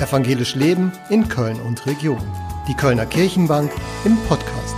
Evangelisch 0.00 0.54
Leben 0.54 0.92
in 1.10 1.28
Köln 1.28 1.60
und 1.60 1.84
Region. 1.84 2.22
Die 2.66 2.74
Kölner 2.74 3.04
Kirchenbank 3.04 3.70
im 4.06 4.16
Podcast. 4.28 4.74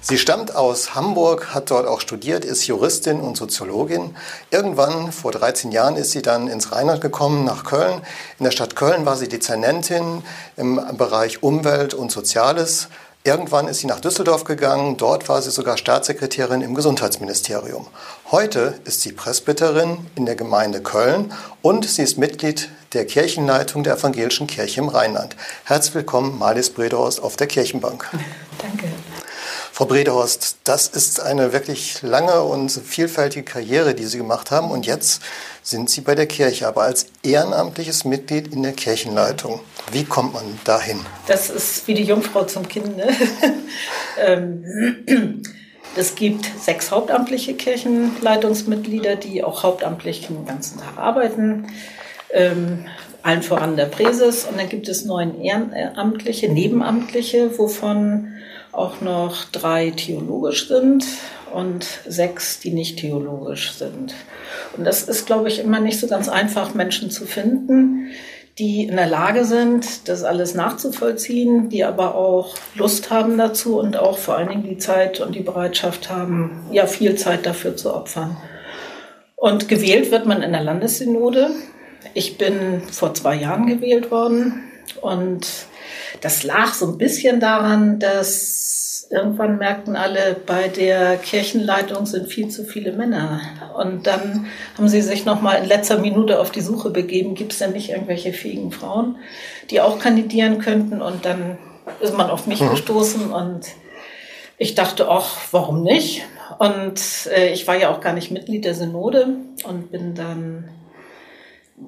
Sie 0.00 0.16
stammt 0.18 0.54
aus 0.54 0.94
Hamburg, 0.94 1.54
hat 1.54 1.70
dort 1.70 1.86
auch 1.86 2.00
studiert, 2.00 2.44
ist 2.44 2.66
Juristin 2.66 3.20
und 3.20 3.36
Soziologin. 3.36 4.16
Irgendwann, 4.50 5.12
vor 5.12 5.32
13 5.32 5.70
Jahren, 5.70 5.96
ist 5.96 6.12
sie 6.12 6.22
dann 6.22 6.48
ins 6.48 6.72
Rheinland 6.72 7.02
gekommen, 7.02 7.44
nach 7.44 7.64
Köln. 7.64 8.00
In 8.38 8.44
der 8.44 8.52
Stadt 8.52 8.74
Köln 8.74 9.04
war 9.04 9.16
sie 9.16 9.28
Dezernentin 9.28 10.22
im 10.56 10.80
Bereich 10.96 11.42
Umwelt 11.42 11.92
und 11.92 12.10
Soziales. 12.10 12.88
Irgendwann 13.26 13.68
ist 13.68 13.78
sie 13.78 13.86
nach 13.86 14.00
Düsseldorf 14.00 14.44
gegangen. 14.44 14.98
Dort 14.98 15.30
war 15.30 15.40
sie 15.40 15.50
sogar 15.50 15.78
Staatssekretärin 15.78 16.60
im 16.60 16.74
Gesundheitsministerium. 16.74 17.86
Heute 18.30 18.78
ist 18.84 19.00
sie 19.00 19.12
Presbyterin 19.12 19.96
in 20.14 20.26
der 20.26 20.36
Gemeinde 20.36 20.82
Köln 20.82 21.32
und 21.62 21.88
sie 21.88 22.02
ist 22.02 22.18
Mitglied 22.18 22.68
der 22.92 23.06
Kirchenleitung 23.06 23.82
der 23.82 23.94
Evangelischen 23.94 24.46
Kirche 24.46 24.82
im 24.82 24.88
Rheinland. 24.88 25.36
Herzlich 25.64 25.94
willkommen, 25.94 26.38
Malis 26.38 26.68
Bredhorst 26.68 27.22
auf 27.22 27.36
der 27.36 27.46
Kirchenbank. 27.46 28.10
Danke. 28.58 28.92
Frau 29.72 29.86
Bredehorst, 29.86 30.58
das 30.64 30.88
ist 30.88 31.20
eine 31.20 31.54
wirklich 31.54 32.02
lange 32.02 32.42
und 32.42 32.70
vielfältige 32.70 33.44
Karriere, 33.44 33.94
die 33.94 34.04
Sie 34.04 34.18
gemacht 34.18 34.50
haben. 34.50 34.70
Und 34.70 34.84
jetzt 34.84 35.22
sind 35.62 35.88
Sie 35.88 36.02
bei 36.02 36.14
der 36.14 36.26
Kirche, 36.26 36.68
aber 36.68 36.82
als 36.82 37.06
ehrenamtliches 37.22 38.04
Mitglied 38.04 38.52
in 38.52 38.62
der 38.62 38.72
Kirchenleitung. 38.72 39.60
Wie 39.92 40.04
kommt 40.04 40.32
man 40.34 40.44
dahin? 40.64 41.00
Das 41.26 41.50
ist 41.50 41.86
wie 41.86 41.94
die 41.94 42.04
Jungfrau 42.04 42.44
zum 42.44 42.68
Kind. 42.68 42.96
Ne? 42.96 43.08
Ähm, 44.16 44.64
es 45.96 46.14
gibt 46.14 46.46
sechs 46.60 46.92
hauptamtliche 46.92 47.54
Kirchenleitungsmitglieder, 47.54 49.16
die 49.16 49.42
auch 49.42 49.64
hauptamtlich 49.64 50.24
den 50.28 50.46
ganzen 50.46 50.78
Tag 50.78 50.98
arbeiten. 50.98 51.66
Ähm, 52.32 52.86
allen 53.24 53.42
voran 53.42 53.76
der 53.76 53.86
Präses. 53.86 54.44
Und 54.44 54.58
dann 54.58 54.68
gibt 54.68 54.86
es 54.86 55.04
neun 55.04 55.40
ehrenamtliche, 55.40 56.48
nebenamtliche, 56.48 57.58
wovon 57.58 58.34
auch 58.70 59.00
noch 59.00 59.44
drei 59.46 59.90
theologisch 59.90 60.68
sind 60.68 61.06
und 61.52 61.86
sechs, 62.06 62.60
die 62.60 62.70
nicht 62.70 62.98
theologisch 62.98 63.72
sind. 63.72 64.14
Und 64.76 64.84
das 64.84 65.04
ist, 65.04 65.26
glaube 65.26 65.48
ich, 65.48 65.60
immer 65.60 65.80
nicht 65.80 66.00
so 66.00 66.06
ganz 66.06 66.28
einfach, 66.28 66.74
Menschen 66.74 67.10
zu 67.10 67.24
finden, 67.24 68.10
die 68.58 68.84
in 68.84 68.96
der 68.96 69.08
Lage 69.08 69.44
sind, 69.44 70.08
das 70.08 70.22
alles 70.22 70.54
nachzuvollziehen, 70.54 71.68
die 71.70 71.84
aber 71.84 72.14
auch 72.14 72.54
Lust 72.76 73.10
haben 73.10 73.36
dazu 73.36 73.78
und 73.78 73.96
auch 73.96 74.18
vor 74.18 74.36
allen 74.36 74.48
Dingen 74.48 74.62
die 74.62 74.78
Zeit 74.78 75.20
und 75.20 75.34
die 75.34 75.40
Bereitschaft 75.40 76.08
haben, 76.08 76.66
ja, 76.70 76.86
viel 76.86 77.16
Zeit 77.16 77.46
dafür 77.46 77.76
zu 77.76 77.92
opfern. 77.92 78.36
Und 79.34 79.68
gewählt 79.68 80.10
wird 80.12 80.26
man 80.26 80.42
in 80.42 80.52
der 80.52 80.62
Landessynode. 80.62 81.50
Ich 82.14 82.38
bin 82.38 82.82
vor 82.90 83.12
zwei 83.14 83.34
Jahren 83.34 83.66
gewählt 83.66 84.10
worden 84.10 84.62
und 85.00 85.46
das 86.20 86.42
lag 86.42 86.72
so 86.74 86.86
ein 86.86 86.98
bisschen 86.98 87.40
daran, 87.40 87.98
dass 87.98 89.06
irgendwann 89.10 89.58
merkten 89.58 89.96
alle, 89.96 90.36
bei 90.46 90.68
der 90.68 91.16
Kirchenleitung 91.16 92.06
sind 92.06 92.28
viel 92.28 92.48
zu 92.48 92.64
viele 92.64 92.92
Männer. 92.92 93.40
Und 93.76 94.06
dann 94.06 94.46
haben 94.76 94.88
sie 94.88 95.02
sich 95.02 95.24
nochmal 95.24 95.62
in 95.62 95.68
letzter 95.68 95.98
Minute 95.98 96.40
auf 96.40 96.50
die 96.50 96.60
Suche 96.60 96.90
begeben, 96.90 97.34
gibt 97.34 97.52
es 97.52 97.58
denn 97.58 97.72
nicht 97.72 97.90
irgendwelche 97.90 98.32
fähigen 98.32 98.72
Frauen, 98.72 99.16
die 99.70 99.80
auch 99.80 99.98
kandidieren 99.98 100.58
könnten? 100.58 101.00
Und 101.00 101.24
dann 101.24 101.58
ist 102.00 102.16
man 102.16 102.30
auf 102.30 102.46
mich 102.46 102.60
mhm. 102.60 102.70
gestoßen 102.70 103.32
und 103.32 103.66
ich 104.56 104.74
dachte, 104.74 105.08
ach, 105.08 105.36
warum 105.50 105.82
nicht? 105.82 106.22
Und 106.58 107.00
äh, 107.34 107.52
ich 107.52 107.66
war 107.66 107.76
ja 107.76 107.90
auch 107.90 108.00
gar 108.00 108.12
nicht 108.12 108.30
Mitglied 108.30 108.64
der 108.64 108.74
Synode 108.74 109.28
und 109.64 109.90
bin 109.90 110.14
dann 110.14 110.68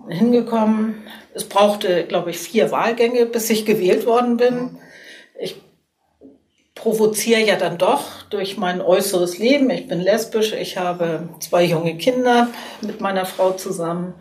hingekommen. 0.08 1.02
Es 1.34 1.44
brauchte, 1.44 2.04
glaube 2.04 2.30
ich, 2.30 2.38
vier 2.38 2.70
Wahlgänge, 2.70 3.26
bis 3.26 3.50
ich 3.50 3.64
gewählt 3.64 4.06
worden 4.06 4.36
bin. 4.36 4.78
Ich 5.38 5.60
provoziere 6.74 7.40
ja 7.40 7.56
dann 7.56 7.78
doch 7.78 8.22
durch 8.30 8.56
mein 8.56 8.80
äußeres 8.80 9.38
Leben. 9.38 9.70
Ich 9.70 9.88
bin 9.88 10.00
lesbisch, 10.00 10.52
ich 10.52 10.76
habe 10.76 11.28
zwei 11.40 11.64
junge 11.64 11.96
Kinder 11.96 12.48
mit 12.80 13.00
meiner 13.00 13.26
Frau 13.26 13.52
zusammen. 13.52 14.14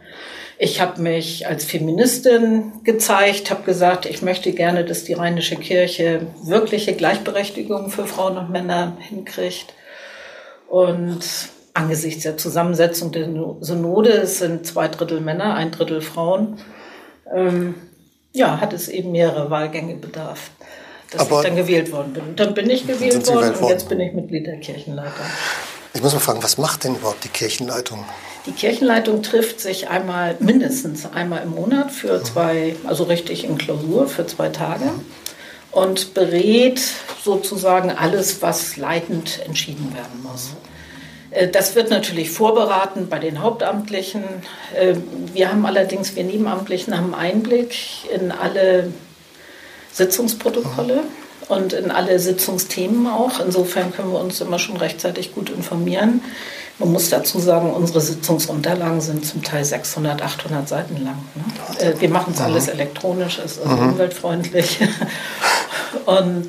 Ich 0.58 0.80
habe 0.80 1.02
mich 1.02 1.48
als 1.48 1.66
Feministin 1.66 2.72
gezeigt, 2.86 3.52
habe 3.52 3.64
gesagt, 3.64 4.06
ich 4.06 4.22
möchte 4.22 4.54
gerne, 4.54 4.86
dass 4.86 5.04
die 5.04 5.14
Rheinische 5.14 5.58
Kirche 5.58 6.28
wirkliche 6.44 6.94
Gleichberechtigung 6.94 7.90
für 7.90 8.06
Frauen 8.06 8.38
und 8.38 8.52
Männer 8.52 8.96
hinkriegt. 9.02 9.74
Und 10.70 11.24
angesichts 11.76 12.24
der 12.24 12.38
Zusammensetzung 12.38 13.12
der 13.12 13.28
Synode, 13.60 14.10
es 14.10 14.40
sind 14.40 14.66
zwei 14.66 14.88
Drittel 14.88 15.22
Männer, 15.22 15.54
ein 15.56 15.72
Drittel 15.72 16.02
Frauen, 16.02 16.58
ähm, 17.34 17.76
ja, 18.34 18.60
hat 18.60 18.74
es 18.74 18.88
eben 18.88 19.12
mehrere 19.12 19.50
Wahlgänge 19.50 19.96
bedarf, 19.96 20.52
dass 21.12 21.22
Aber 21.22 21.40
ich 21.42 21.48
dann 21.48 21.56
gewählt 21.56 21.92
worden 21.92 22.14
bin. 22.14 22.36
Dann 22.36 22.54
bin 22.54 22.70
ich 22.70 22.88
gewählt 22.88 23.28
worden, 23.28 23.50
worden 23.50 23.64
und 23.64 23.70
jetzt 23.70 23.90
bin 23.90 24.00
ich 24.00 24.14
Mitglied 24.14 24.48
der 24.48 24.58
Kirchenleitung. 24.58 25.26
Ich 25.94 26.02
muss 26.02 26.14
mal 26.14 26.20
fragen, 26.20 26.44
was 26.44 26.58
macht 26.58 26.84
denn 26.84 26.96
überhaupt 26.96 27.24
die 27.24 27.30
Kirchenleitung? 27.30 28.04
Die 28.46 28.52
Kirchenleitung 28.52 29.24
trifft 29.24 29.60
sich 29.60 29.90
einmal, 29.90 30.36
mindestens 30.40 31.06
einmal 31.12 31.44
im 31.44 31.52
Monat 31.52 31.92
für 31.92 32.20
mhm. 32.20 32.26
zwei, 32.26 32.76
also 32.86 33.06
richtig 33.06 33.44
in 33.44 33.58
Klausur 33.58 34.08
für 34.08 34.28
zwei 34.28 34.50
Tage 34.50 34.92
und 35.72 36.14
berät 36.14 36.82
sozusagen 37.24 37.92
alles, 37.92 38.42
was 38.42 38.78
leitend 38.78 39.42
entschieden 39.46 39.94
werden 39.94 40.24
muss. 40.24 40.52
Äh, 41.36 41.50
das 41.50 41.76
wird 41.76 41.90
natürlich 41.90 42.32
vorberaten 42.32 43.08
bei 43.10 43.20
den 43.20 43.42
Hauptamtlichen. 43.42 44.24
Äh, 44.74 44.96
wir 45.34 45.52
haben 45.52 45.66
allerdings, 45.66 46.16
wir 46.16 46.24
Nebenamtlichen 46.24 46.98
haben 46.98 47.14
Einblick 47.14 47.76
in 48.14 48.32
alle 48.32 48.92
Sitzungsprotokolle 49.92 51.04
und 51.48 51.74
in 51.74 51.92
alle 51.92 52.20
Sitzungsthemen 52.20 53.08
auch. 53.08 53.40
Insofern 53.40 53.94
können 53.94 54.12
wir 54.12 54.20
uns 54.20 54.42
immer 54.42 54.60
schon 54.60 54.78
rechtzeitig 54.78 55.34
gut 55.34 55.50
informieren. 55.50 56.22
Man 56.78 56.92
muss 56.92 57.10
dazu 57.10 57.40
sagen, 57.40 57.72
unsere 57.72 58.02
Sitzungsunterlagen 58.02 59.00
sind 59.00 59.26
zum 59.26 59.44
Teil 59.44 59.64
600, 59.64 60.22
800 60.22 60.68
Seiten 60.68 61.04
lang. 61.04 61.18
Ne? 61.36 61.80
Äh, 61.80 62.02
wir 62.02 62.10
machen 62.10 62.34
es 62.34 62.40
mhm. 62.40 62.46
alles 62.46 62.68
elektronisch, 62.68 63.40
ist 63.40 63.62
also 63.62 63.76
mhm. 63.76 63.90
umweltfreundlich. 63.90 64.80
Und 66.06 66.48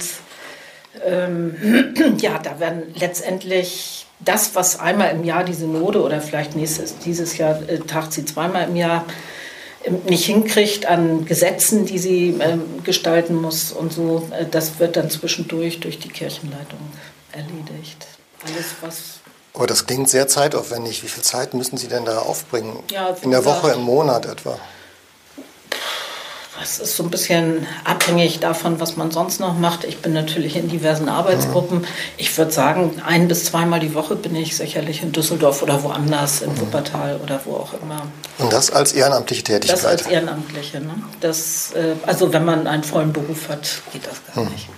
ähm, 1.04 1.54
ja, 2.18 2.38
da 2.42 2.58
werden 2.58 2.82
letztendlich 2.96 4.05
das, 4.20 4.54
was 4.54 4.80
einmal 4.80 5.10
im 5.10 5.24
Jahr 5.24 5.44
die 5.44 5.54
Synode 5.54 6.02
oder 6.02 6.20
vielleicht 6.20 6.56
nächstes, 6.56 6.98
dieses 6.98 7.36
Jahr 7.38 7.60
äh, 7.68 7.78
tagt 7.80 8.12
sie 8.12 8.24
zweimal 8.24 8.68
im 8.68 8.76
Jahr 8.76 9.04
ähm, 9.84 10.00
nicht 10.08 10.26
hinkriegt 10.26 10.86
an 10.86 11.24
Gesetzen, 11.24 11.86
die 11.86 11.98
sie 11.98 12.30
äh, 12.38 12.58
gestalten 12.84 13.34
muss 13.34 13.72
und 13.72 13.92
so, 13.92 14.28
äh, 14.32 14.46
das 14.50 14.78
wird 14.78 14.96
dann 14.96 15.10
zwischendurch 15.10 15.80
durch 15.80 15.98
die 15.98 16.08
Kirchenleitung 16.08 16.80
erledigt. 17.32 18.06
Alles, 18.42 18.66
was 18.80 19.20
aber 19.56 19.66
das 19.66 19.86
klingt 19.86 20.10
sehr 20.10 20.28
zeitaufwendig. 20.28 21.02
Wie 21.02 21.08
viel 21.08 21.22
Zeit 21.22 21.54
müssen 21.54 21.78
Sie 21.78 21.88
denn 21.88 22.04
da 22.04 22.18
aufbringen? 22.18 22.78
Ja, 22.90 23.16
In 23.22 23.30
der 23.30 23.46
Woche, 23.46 23.72
im 23.72 23.80
Monat 23.80 24.26
etwa? 24.26 24.58
Es 26.62 26.78
ist 26.78 26.96
so 26.96 27.02
ein 27.02 27.10
bisschen 27.10 27.66
abhängig 27.84 28.40
davon, 28.40 28.80
was 28.80 28.96
man 28.96 29.10
sonst 29.10 29.40
noch 29.40 29.58
macht. 29.58 29.84
Ich 29.84 29.98
bin 29.98 30.12
natürlich 30.12 30.56
in 30.56 30.68
diversen 30.68 31.08
Arbeitsgruppen. 31.08 31.86
Ich 32.16 32.36
würde 32.36 32.50
sagen, 32.50 33.02
ein 33.04 33.28
bis 33.28 33.44
zweimal 33.44 33.80
die 33.80 33.94
Woche 33.94 34.16
bin 34.16 34.34
ich 34.34 34.56
sicherlich 34.56 35.02
in 35.02 35.12
Düsseldorf 35.12 35.62
oder 35.62 35.82
woanders, 35.82 36.42
in 36.42 36.58
Wuppertal 36.60 37.20
oder 37.22 37.40
wo 37.44 37.54
auch 37.56 37.74
immer. 37.82 38.02
Und 38.38 38.52
das 38.52 38.70
als 38.70 38.92
ehrenamtliche 38.92 39.42
Tätigkeit? 39.42 39.76
Das 39.78 39.84
als 39.84 40.06
ehrenamtliche. 40.06 40.80
Ne? 40.80 40.94
Das, 41.20 41.72
äh, 41.72 41.94
also 42.06 42.32
wenn 42.32 42.44
man 42.44 42.66
einen 42.66 42.84
vollen 42.84 43.12
Beruf 43.12 43.48
hat, 43.48 43.82
geht 43.92 44.06
das 44.06 44.20
gar 44.34 44.44
hm. 44.44 44.52
nicht. 44.52 44.68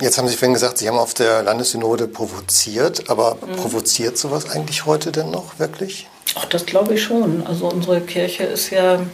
Jetzt 0.00 0.18
haben 0.18 0.26
Sie 0.26 0.34
vorhin 0.34 0.54
gesagt, 0.54 0.78
Sie 0.78 0.88
haben 0.88 0.98
auf 0.98 1.14
der 1.14 1.42
Landessynode 1.44 2.08
provoziert, 2.08 3.08
aber 3.08 3.36
mhm. 3.36 3.54
provoziert 3.56 4.18
sowas 4.18 4.50
eigentlich 4.50 4.86
heute 4.86 5.12
denn 5.12 5.30
noch 5.30 5.60
wirklich? 5.60 6.08
Ach, 6.36 6.44
das 6.46 6.66
glaube 6.66 6.94
ich 6.94 7.02
schon. 7.02 7.46
Also 7.46 7.68
unsere 7.68 8.00
Kirche 8.00 8.42
ist 8.42 8.70
ja 8.70 9.06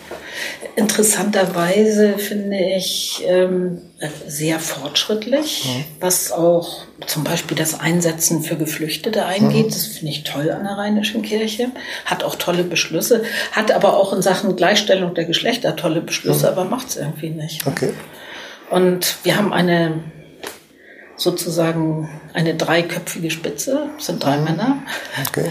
interessanterweise, 0.77 2.19
finde 2.19 2.59
ich, 2.59 3.23
ähm, 3.27 3.83
sehr 4.27 4.59
fortschrittlich, 4.59 5.65
mhm. 5.67 5.85
was 6.01 6.33
auch 6.33 6.85
zum 7.07 7.25
Beispiel 7.25 7.57
das 7.57 7.79
Einsetzen 7.79 8.43
für 8.43 8.57
Geflüchtete 8.57 9.27
eingeht. 9.27 9.67
Mhm. 9.67 9.71
Das 9.71 9.87
finde 9.87 10.13
ich 10.13 10.25
toll 10.25 10.51
an 10.51 10.65
der 10.65 10.79
Rheinischen 10.79 11.21
Kirche. 11.21 11.71
Hat 12.07 12.25
auch 12.25 12.37
tolle 12.37 12.65
Beschlüsse, 12.65 13.23
hat 13.53 13.71
aber 13.71 13.99
auch 13.99 14.15
in 14.15 14.23
Sachen 14.23 14.57
Gleichstellung 14.57 15.15
der 15.15 15.27
Geschlechter 15.27 15.77
tolle 15.77 16.01
Beschlüsse, 16.01 16.47
mhm. 16.47 16.53
aber 16.53 16.65
macht 16.65 16.89
es 16.89 16.97
irgendwie 16.97 17.31
nicht. 17.31 17.67
Okay. 17.67 17.93
Und 18.71 19.17
wir 19.25 19.37
haben 19.37 19.53
eine 19.53 20.05
sozusagen 21.17 22.09
eine 22.33 22.55
dreiköpfige 22.55 23.31
Spitze, 23.31 23.91
sind 23.99 24.25
drei 24.25 24.39
mhm. 24.39 24.45
Männer. 24.45 24.83
Okay. 25.29 25.51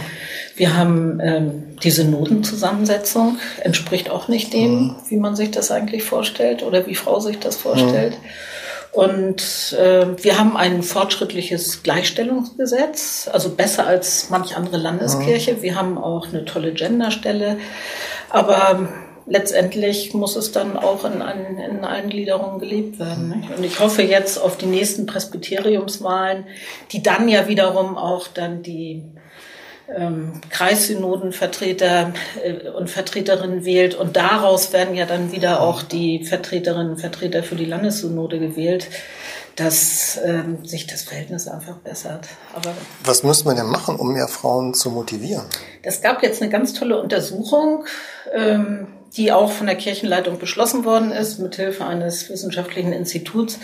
Wir 0.59 0.75
haben 0.75 1.21
ähm, 1.23 1.77
diese 1.81 2.03
Notenzusammensetzung, 2.03 3.37
entspricht 3.61 4.09
auch 4.09 4.27
nicht 4.27 4.51
dem, 4.51 4.71
mhm. 4.71 4.95
wie 5.07 5.15
man 5.15 5.37
sich 5.37 5.51
das 5.51 5.71
eigentlich 5.71 6.03
vorstellt 6.03 6.63
oder 6.63 6.85
wie 6.85 6.95
Frau 6.95 7.21
sich 7.21 7.39
das 7.39 7.55
vorstellt. 7.55 8.11
Mhm. 8.11 8.27
Und 8.91 9.77
äh, 9.79 10.21
wir 10.21 10.37
haben 10.37 10.57
ein 10.57 10.83
fortschrittliches 10.83 11.81
Gleichstellungsgesetz, 11.81 13.29
also 13.31 13.51
besser 13.51 13.87
als 13.87 14.29
manch 14.31 14.57
andere 14.57 14.75
Landeskirche. 14.75 15.53
Mhm. 15.53 15.61
Wir 15.61 15.75
haben 15.75 15.97
auch 15.97 16.27
eine 16.27 16.43
tolle 16.43 16.73
Genderstelle. 16.73 17.57
Aber 18.29 18.89
letztendlich 19.27 20.13
muss 20.13 20.35
es 20.35 20.51
dann 20.51 20.75
auch 20.75 21.05
in, 21.05 21.21
ein, 21.21 21.57
in 21.57 21.85
allen 21.85 22.09
Gliederungen 22.09 22.59
gelebt 22.59 22.99
werden. 22.99 23.29
Nicht? 23.29 23.57
Und 23.57 23.63
ich 23.63 23.79
hoffe 23.79 24.01
jetzt 24.01 24.37
auf 24.37 24.57
die 24.57 24.65
nächsten 24.65 25.05
Presbyteriumswahlen, 25.05 26.47
die 26.91 27.01
dann 27.01 27.29
ja 27.29 27.47
wiederum 27.47 27.97
auch 27.97 28.27
dann 28.27 28.61
die 28.61 29.03
ähm, 29.95 30.41
Kreissynodenvertreter 30.49 32.13
äh, 32.43 32.69
und 32.69 32.89
Vertreterinnen 32.89 33.65
wählt. 33.65 33.95
Und 33.95 34.15
daraus 34.15 34.73
werden 34.73 34.95
ja 34.95 35.05
dann 35.05 35.31
wieder 35.31 35.61
auch 35.61 35.81
die 35.81 36.25
Vertreterinnen 36.25 36.91
und 36.91 36.99
Vertreter 36.99 37.43
für 37.43 37.55
die 37.55 37.65
Landessynode 37.65 38.39
gewählt, 38.39 38.89
dass 39.55 40.19
ähm, 40.23 40.65
sich 40.65 40.87
das 40.87 41.03
Verhältnis 41.03 41.47
einfach 41.47 41.75
bessert. 41.77 42.27
Aber 42.55 42.73
Was 43.03 43.23
muss 43.23 43.45
man 43.45 43.55
denn 43.57 43.67
machen, 43.67 43.95
um 43.97 44.13
mehr 44.13 44.27
Frauen 44.27 44.73
zu 44.73 44.89
motivieren? 44.89 45.45
Es 45.81 46.01
gab 46.01 46.23
jetzt 46.23 46.41
eine 46.41 46.51
ganz 46.51 46.73
tolle 46.73 47.01
Untersuchung. 47.01 47.85
Ähm, 48.33 48.87
die 49.15 49.31
auch 49.31 49.51
von 49.51 49.67
der 49.67 49.75
Kirchenleitung 49.75 50.37
beschlossen 50.37 50.85
worden 50.85 51.11
ist, 51.11 51.39
mithilfe 51.39 51.85
eines 51.85 52.29
wissenschaftlichen 52.29 52.93
Instituts. 52.93 53.57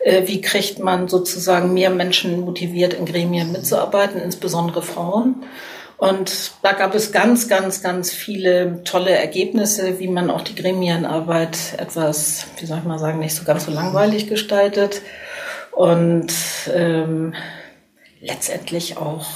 Äh, 0.00 0.26
wie 0.26 0.40
kriegt 0.40 0.78
man 0.78 1.08
sozusagen 1.08 1.74
mehr 1.74 1.90
Menschen 1.90 2.40
motiviert, 2.40 2.94
in 2.94 3.06
Gremien 3.06 3.52
mitzuarbeiten, 3.52 4.20
insbesondere 4.20 4.82
Frauen? 4.82 5.44
Und 5.98 6.52
da 6.62 6.72
gab 6.72 6.94
es 6.94 7.10
ganz, 7.10 7.48
ganz, 7.48 7.82
ganz 7.82 8.12
viele 8.12 8.84
tolle 8.84 9.10
Ergebnisse, 9.10 9.98
wie 9.98 10.08
man 10.08 10.30
auch 10.30 10.42
die 10.42 10.54
Gremienarbeit 10.54 11.56
etwas, 11.78 12.46
wie 12.58 12.66
soll 12.66 12.78
ich 12.78 12.84
mal 12.84 12.98
sagen, 12.98 13.18
nicht 13.18 13.34
so 13.34 13.44
ganz 13.44 13.64
so 13.64 13.70
langweilig 13.70 14.28
gestaltet 14.28 15.00
und 15.72 16.32
ähm, 16.74 17.34
letztendlich 18.20 18.98
auch 18.98 19.26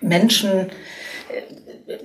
Menschen 0.00 0.70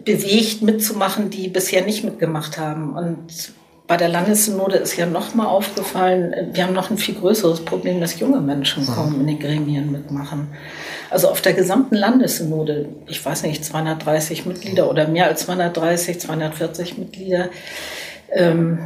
bewegt, 0.03 0.61
mitzumachen, 0.61 1.29
die 1.29 1.47
bisher 1.47 1.83
nicht 1.83 2.03
mitgemacht 2.03 2.57
haben. 2.57 2.93
Und 2.93 3.53
bei 3.93 3.97
der 3.97 4.09
Landessynode 4.09 4.77
ist 4.77 4.97
ja 4.97 5.05
nochmal 5.05 5.45
aufgefallen, 5.45 6.33
wir 6.51 6.63
haben 6.63 6.73
noch 6.73 6.89
ein 6.89 6.97
viel 6.97 7.13
größeres 7.13 7.63
Problem, 7.63 8.01
dass 8.01 8.19
junge 8.19 8.41
Menschen 8.41 8.87
kaum 8.87 9.21
in 9.21 9.27
den 9.27 9.37
Gremien 9.37 9.91
mitmachen. 9.91 10.47
Also 11.11 11.29
auf 11.29 11.41
der 11.41 11.53
gesamten 11.53 11.93
Landessynode, 11.93 12.89
ich 13.05 13.23
weiß 13.23 13.43
nicht, 13.43 13.63
230 13.63 14.47
Mitglieder 14.47 14.89
oder 14.89 15.07
mehr 15.07 15.27
als 15.27 15.41
230, 15.41 16.19
240 16.21 16.97
Mitglieder, 16.97 17.49
ähm, 18.31 18.79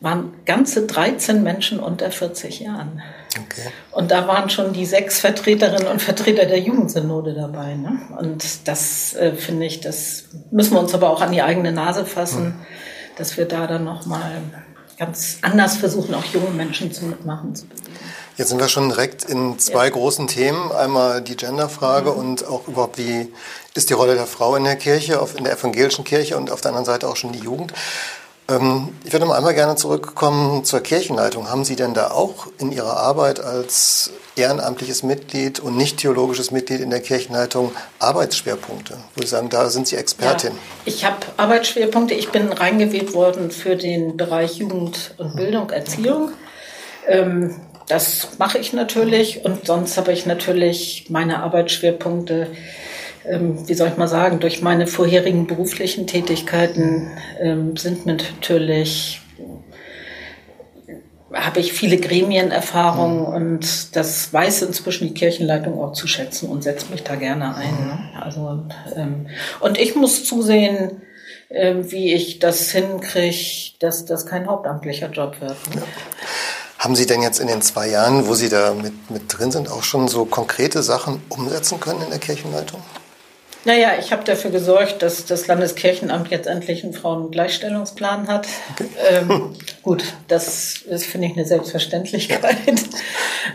waren 0.00 0.32
ganze 0.46 0.86
13 0.86 1.42
Menschen 1.42 1.78
unter 1.78 2.10
40 2.10 2.60
Jahren. 2.60 3.02
Okay. 3.38 3.68
Und 3.92 4.10
da 4.10 4.26
waren 4.26 4.48
schon 4.48 4.72
die 4.72 4.86
sechs 4.86 5.20
Vertreterinnen 5.20 5.86
und 5.86 6.00
Vertreter 6.00 6.46
der 6.46 6.60
Jugendsynode 6.60 7.34
dabei. 7.34 7.74
Ne? 7.74 7.98
Und 8.18 8.66
das 8.66 9.14
äh, 9.16 9.32
finde 9.32 9.66
ich, 9.66 9.80
das 9.80 10.30
müssen 10.50 10.72
wir 10.72 10.80
uns 10.80 10.94
aber 10.94 11.10
auch 11.10 11.20
an 11.20 11.32
die 11.32 11.42
eigene 11.42 11.72
Nase 11.72 12.06
fassen, 12.06 12.44
mhm. 12.44 12.54
Dass 13.16 13.36
wir 13.36 13.46
da 13.46 13.66
dann 13.66 13.84
nochmal 13.84 14.42
ganz 14.98 15.38
anders 15.42 15.76
versuchen, 15.76 16.14
auch 16.14 16.24
junge 16.26 16.50
Menschen 16.50 16.92
zu 16.92 17.04
mitmachen. 17.04 17.54
Jetzt 18.36 18.50
sind 18.50 18.58
wir 18.58 18.68
schon 18.68 18.88
direkt 18.90 19.24
in 19.24 19.58
zwei 19.58 19.84
ja. 19.84 19.90
großen 19.90 20.26
Themen. 20.26 20.70
Einmal 20.72 21.22
die 21.22 21.36
Genderfrage 21.36 22.12
mhm. 22.12 22.18
und 22.18 22.46
auch 22.46 22.68
überhaupt, 22.68 22.98
wie 22.98 23.32
ist 23.74 23.90
die 23.90 23.94
Rolle 23.94 24.14
der 24.14 24.26
Frau 24.26 24.56
in 24.56 24.64
der 24.64 24.76
Kirche, 24.76 25.26
in 25.36 25.44
der 25.44 25.54
evangelischen 25.54 26.04
Kirche 26.04 26.36
und 26.36 26.50
auf 26.50 26.60
der 26.60 26.70
anderen 26.70 26.86
Seite 26.86 27.08
auch 27.08 27.16
schon 27.16 27.32
die 27.32 27.40
Jugend. 27.40 27.72
Ähm, 28.48 28.88
ich 29.04 29.12
würde 29.12 29.26
mal 29.26 29.36
einmal 29.36 29.54
gerne 29.54 29.76
zurückkommen 29.76 30.64
zur 30.64 30.80
Kirchenleitung. 30.80 31.50
Haben 31.50 31.64
Sie 31.64 31.76
denn 31.76 31.94
da 31.94 32.10
auch 32.10 32.46
in 32.58 32.70
Ihrer 32.70 32.96
Arbeit 32.96 33.40
als 33.40 34.12
ehrenamtliches 34.36 35.02
Mitglied 35.02 35.60
und 35.60 35.76
nicht 35.76 35.98
theologisches 35.98 36.50
Mitglied 36.50 36.80
in 36.80 36.90
der 36.90 37.00
Kirchenleitung 37.00 37.72
Arbeitsschwerpunkte? 37.98 38.98
Wo 39.14 39.22
Sie 39.22 39.28
sagen, 39.28 39.48
da 39.48 39.68
sind 39.68 39.88
Sie 39.88 39.96
Expertin. 39.96 40.52
Ja, 40.52 40.56
ich 40.84 41.04
habe 41.04 41.16
Arbeitsschwerpunkte. 41.36 42.14
Ich 42.14 42.30
bin 42.30 42.52
reingewählt 42.52 43.14
worden 43.14 43.50
für 43.50 43.76
den 43.76 44.16
Bereich 44.16 44.58
Jugend 44.58 45.14
und 45.16 45.36
Bildung, 45.36 45.70
Erziehung. 45.70 46.30
Ähm, 47.08 47.56
das 47.88 48.38
mache 48.38 48.58
ich 48.58 48.72
natürlich 48.72 49.44
und 49.44 49.66
sonst 49.66 49.96
habe 49.96 50.12
ich 50.12 50.26
natürlich 50.26 51.06
meine 51.08 51.42
Arbeitsschwerpunkte 51.42 52.48
wie 53.28 53.74
soll 53.74 53.88
ich 53.88 53.96
mal 53.96 54.08
sagen, 54.08 54.40
durch 54.40 54.62
meine 54.62 54.86
vorherigen 54.86 55.46
beruflichen 55.46 56.06
Tätigkeiten 56.06 57.10
ähm, 57.40 57.76
sind 57.76 58.06
mir 58.06 58.16
natürlich 58.16 59.20
habe 61.34 61.60
ich 61.60 61.72
viele 61.72 61.98
Gremienerfahrungen 61.98 63.20
mhm. 63.20 63.26
und 63.26 63.96
das 63.96 64.32
weiß 64.32 64.62
inzwischen 64.62 65.08
die 65.08 65.14
Kirchenleitung 65.14 65.78
auch 65.78 65.92
zu 65.92 66.06
schätzen 66.06 66.48
und 66.48 66.62
setzt 66.62 66.90
mich 66.90 67.02
da 67.02 67.16
gerne 67.16 67.54
ein. 67.54 67.74
Ne? 67.74 68.22
Also 68.22 68.62
ähm, 68.94 69.26
und 69.60 69.76
ich 69.76 69.96
muss 69.96 70.24
zusehen, 70.24 71.02
wie 71.48 72.12
ich 72.12 72.40
das 72.40 72.70
hinkriege, 72.70 73.76
dass 73.78 74.04
das 74.04 74.26
kein 74.26 74.46
hauptamtlicher 74.46 75.10
Job 75.10 75.40
wird. 75.40 75.56
Ne? 75.74 75.82
Ja. 75.82 75.82
Haben 76.78 76.94
Sie 76.94 77.06
denn 77.06 77.22
jetzt 77.22 77.38
in 77.38 77.46
den 77.46 77.62
zwei 77.62 77.88
Jahren, 77.88 78.26
wo 78.26 78.34
Sie 78.34 78.48
da 78.48 78.74
mit, 78.74 79.10
mit 79.10 79.22
drin 79.28 79.50
sind, 79.50 79.70
auch 79.70 79.82
schon 79.82 80.08
so 80.08 80.24
konkrete 80.24 80.82
Sachen 80.82 81.22
umsetzen 81.28 81.80
können 81.80 82.02
in 82.02 82.10
der 82.10 82.18
Kirchenleitung? 82.18 82.82
Naja, 83.66 83.94
ich 83.98 84.12
habe 84.12 84.22
dafür 84.22 84.52
gesorgt, 84.52 85.02
dass 85.02 85.26
das 85.26 85.48
Landeskirchenamt 85.48 86.30
jetzt 86.30 86.46
endlich 86.46 86.84
einen 86.84 86.92
Frauengleichstellungsplan 86.92 88.28
hat. 88.28 88.46
Okay. 88.72 88.86
Ähm, 89.10 89.56
gut, 89.82 90.04
das 90.28 90.82
ist, 90.82 91.06
finde 91.06 91.26
ich, 91.26 91.32
eine 91.32 91.44
Selbstverständlichkeit. 91.44 92.56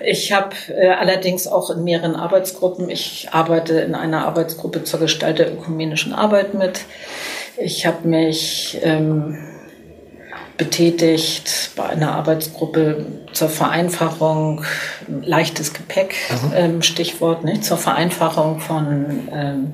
Ich 0.03 0.33
habe 0.33 0.53
äh, 0.67 0.89
allerdings 0.89 1.47
auch 1.47 1.69
in 1.69 1.85
mehreren 1.85 2.17
Arbeitsgruppen, 2.17 2.89
ich 2.89 3.29
arbeite 3.31 3.79
in 3.79 3.95
einer 3.95 4.25
Arbeitsgruppe 4.25 4.83
zur 4.83 4.99
Gestalt 4.99 5.39
der 5.39 5.53
ökumenischen 5.53 6.11
Arbeit 6.11 6.55
mit. 6.55 6.81
Ich 7.57 7.85
habe 7.85 8.05
mich 8.05 8.79
ähm, 8.83 9.37
betätigt 10.57 11.71
bei 11.77 11.85
einer 11.85 12.15
Arbeitsgruppe 12.15 13.05
zur 13.31 13.47
Vereinfachung, 13.47 14.65
leichtes 15.07 15.73
Gepäck, 15.73 16.15
mhm. 16.29 16.51
ähm, 16.53 16.81
Stichwort, 16.81 17.45
nicht, 17.45 17.63
zur 17.63 17.77
Vereinfachung 17.77 18.59
von 18.59 19.29
ähm, 19.31 19.73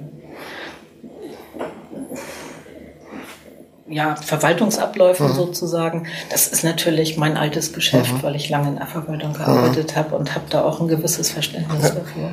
ja, 3.89 4.15
Verwaltungsabläufen 4.15 5.29
mhm. 5.29 5.35
sozusagen. 5.35 6.07
Das 6.29 6.47
ist 6.47 6.63
natürlich 6.63 7.17
mein 7.17 7.37
altes 7.37 7.73
Geschäft, 7.73 8.13
mhm. 8.13 8.23
weil 8.23 8.35
ich 8.35 8.49
lange 8.49 8.69
in 8.69 8.75
der 8.77 8.87
Verwaltung 8.87 9.33
gearbeitet 9.33 9.91
mhm. 9.91 9.95
habe 9.99 10.15
und 10.15 10.35
habe 10.35 10.45
da 10.49 10.63
auch 10.63 10.79
ein 10.81 10.87
gewisses 10.87 11.31
Verständnis 11.31 11.83
ja. 11.83 11.89
dafür. 11.89 12.31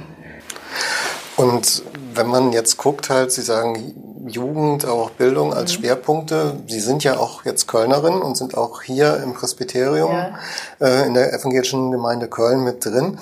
Und 1.36 1.82
wenn 2.14 2.28
man 2.28 2.52
jetzt 2.52 2.76
guckt, 2.76 3.10
halt, 3.10 3.32
Sie 3.32 3.42
sagen 3.42 3.94
Jugend, 4.26 4.86
auch 4.86 5.10
Bildung 5.10 5.52
als 5.52 5.72
mhm. 5.72 5.82
Schwerpunkte. 5.82 6.56
Sie 6.66 6.80
sind 6.80 7.04
ja 7.04 7.18
auch 7.18 7.44
jetzt 7.44 7.66
Kölnerin 7.66 8.22
und 8.22 8.36
sind 8.36 8.56
auch 8.56 8.82
hier 8.82 9.20
im 9.22 9.34
Presbyterium 9.34 10.12
ja. 10.12 10.38
äh, 10.80 11.06
in 11.06 11.14
der 11.14 11.32
evangelischen 11.32 11.90
Gemeinde 11.90 12.28
Köln 12.28 12.64
mit 12.64 12.84
drin. 12.84 13.18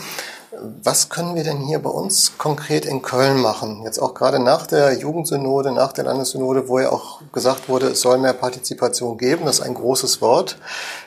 Was 0.55 1.09
können 1.09 1.35
wir 1.35 1.45
denn 1.45 1.61
hier 1.61 1.79
bei 1.79 1.89
uns 1.89 2.37
konkret 2.37 2.85
in 2.85 3.01
Köln 3.01 3.41
machen? 3.41 3.83
Jetzt 3.85 3.99
auch 3.99 4.13
gerade 4.13 4.39
nach 4.39 4.67
der 4.67 4.93
Jugendsynode, 4.99 5.73
nach 5.73 5.95
der 5.95 6.05
Landessynode, 6.05 6.69
wo 6.69 6.79
ja 6.79 6.93
auch 6.93 7.23
gesagt 7.33 7.71
wurde, 7.71 7.87
es 7.87 8.03
soll 8.03 8.19
mehr 8.19 8.35
Partizipation 8.35 9.17
geben. 9.17 9.47
Das 9.47 9.61
ist 9.61 9.65
ein 9.65 9.73
großes 9.73 10.21
Wort. 10.21 10.59